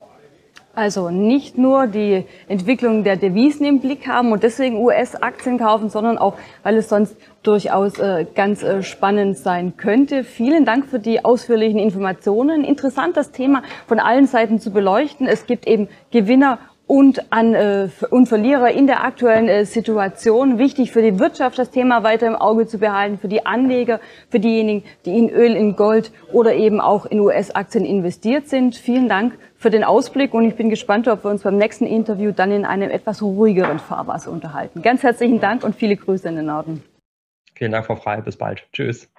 Also 0.75 1.09
nicht 1.09 1.57
nur 1.57 1.87
die 1.87 2.25
Entwicklung 2.49 3.05
der 3.05 3.15
Devisen 3.15 3.65
im 3.65 3.79
Blick 3.79 4.07
haben 4.07 4.33
und 4.33 4.43
deswegen 4.43 4.77
US-Aktien 4.77 5.57
kaufen, 5.57 5.89
sondern 5.89 6.17
auch, 6.17 6.37
weil 6.63 6.75
es 6.75 6.89
sonst 6.89 7.15
durchaus 7.43 7.97
äh, 7.97 8.25
ganz 8.35 8.61
äh, 8.61 8.83
spannend 8.83 9.37
sein 9.37 9.77
könnte. 9.77 10.25
Vielen 10.25 10.65
Dank 10.65 10.87
für 10.87 10.99
die 10.99 11.23
ausführlichen 11.23 11.79
Informationen. 11.79 12.65
Interessant, 12.65 13.15
das 13.15 13.31
Thema 13.31 13.63
von 13.87 13.99
allen 13.99 14.27
Seiten 14.27 14.59
zu 14.59 14.71
beleuchten. 14.71 15.27
Es 15.27 15.45
gibt 15.45 15.65
eben 15.65 15.87
Gewinner 16.11 16.59
und 16.87 17.31
an 17.31 17.53
äh, 17.53 17.89
und 18.09 18.27
Verlierer 18.27 18.71
in 18.71 18.87
der 18.87 19.03
aktuellen 19.03 19.47
äh, 19.47 19.65
Situation. 19.65 20.59
Wichtig 20.59 20.91
für 20.91 21.01
die 21.01 21.19
Wirtschaft, 21.19 21.57
das 21.57 21.71
Thema 21.71 22.03
weiter 22.03 22.27
im 22.27 22.35
Auge 22.35 22.67
zu 22.67 22.77
behalten, 22.77 23.17
für 23.17 23.27
die 23.27 23.45
Anleger, 23.45 23.99
für 24.29 24.39
diejenigen, 24.39 24.83
die 25.05 25.17
in 25.17 25.29
Öl, 25.29 25.55
in 25.55 25.75
Gold 25.75 26.11
oder 26.31 26.53
eben 26.53 26.79
auch 26.79 27.05
in 27.05 27.19
US-Aktien 27.19 27.85
investiert 27.85 28.47
sind. 28.47 28.75
Vielen 28.75 29.09
Dank 29.09 29.37
für 29.57 29.69
den 29.69 29.83
Ausblick 29.83 30.33
und 30.33 30.45
ich 30.45 30.55
bin 30.55 30.69
gespannt, 30.69 31.07
ob 31.07 31.23
wir 31.23 31.31
uns 31.31 31.43
beim 31.43 31.57
nächsten 31.57 31.87
Interview 31.87 32.31
dann 32.31 32.51
in 32.51 32.65
einem 32.65 32.91
etwas 32.91 33.21
ruhigeren 33.21 33.79
Fahrwasser 33.79 34.31
unterhalten. 34.31 34.81
Ganz 34.81 35.01
herzlichen 35.03 35.39
Dank 35.39 35.63
und 35.63 35.75
viele 35.75 35.95
Grüße 35.95 36.27
in 36.27 36.35
den 36.35 36.45
Norden. 36.45 36.83
Vielen 37.55 37.71
Dank, 37.71 37.85
Frau 37.85 37.95
Frey. 37.95 38.21
Bis 38.21 38.37
bald. 38.37 38.67
Tschüss. 38.73 39.09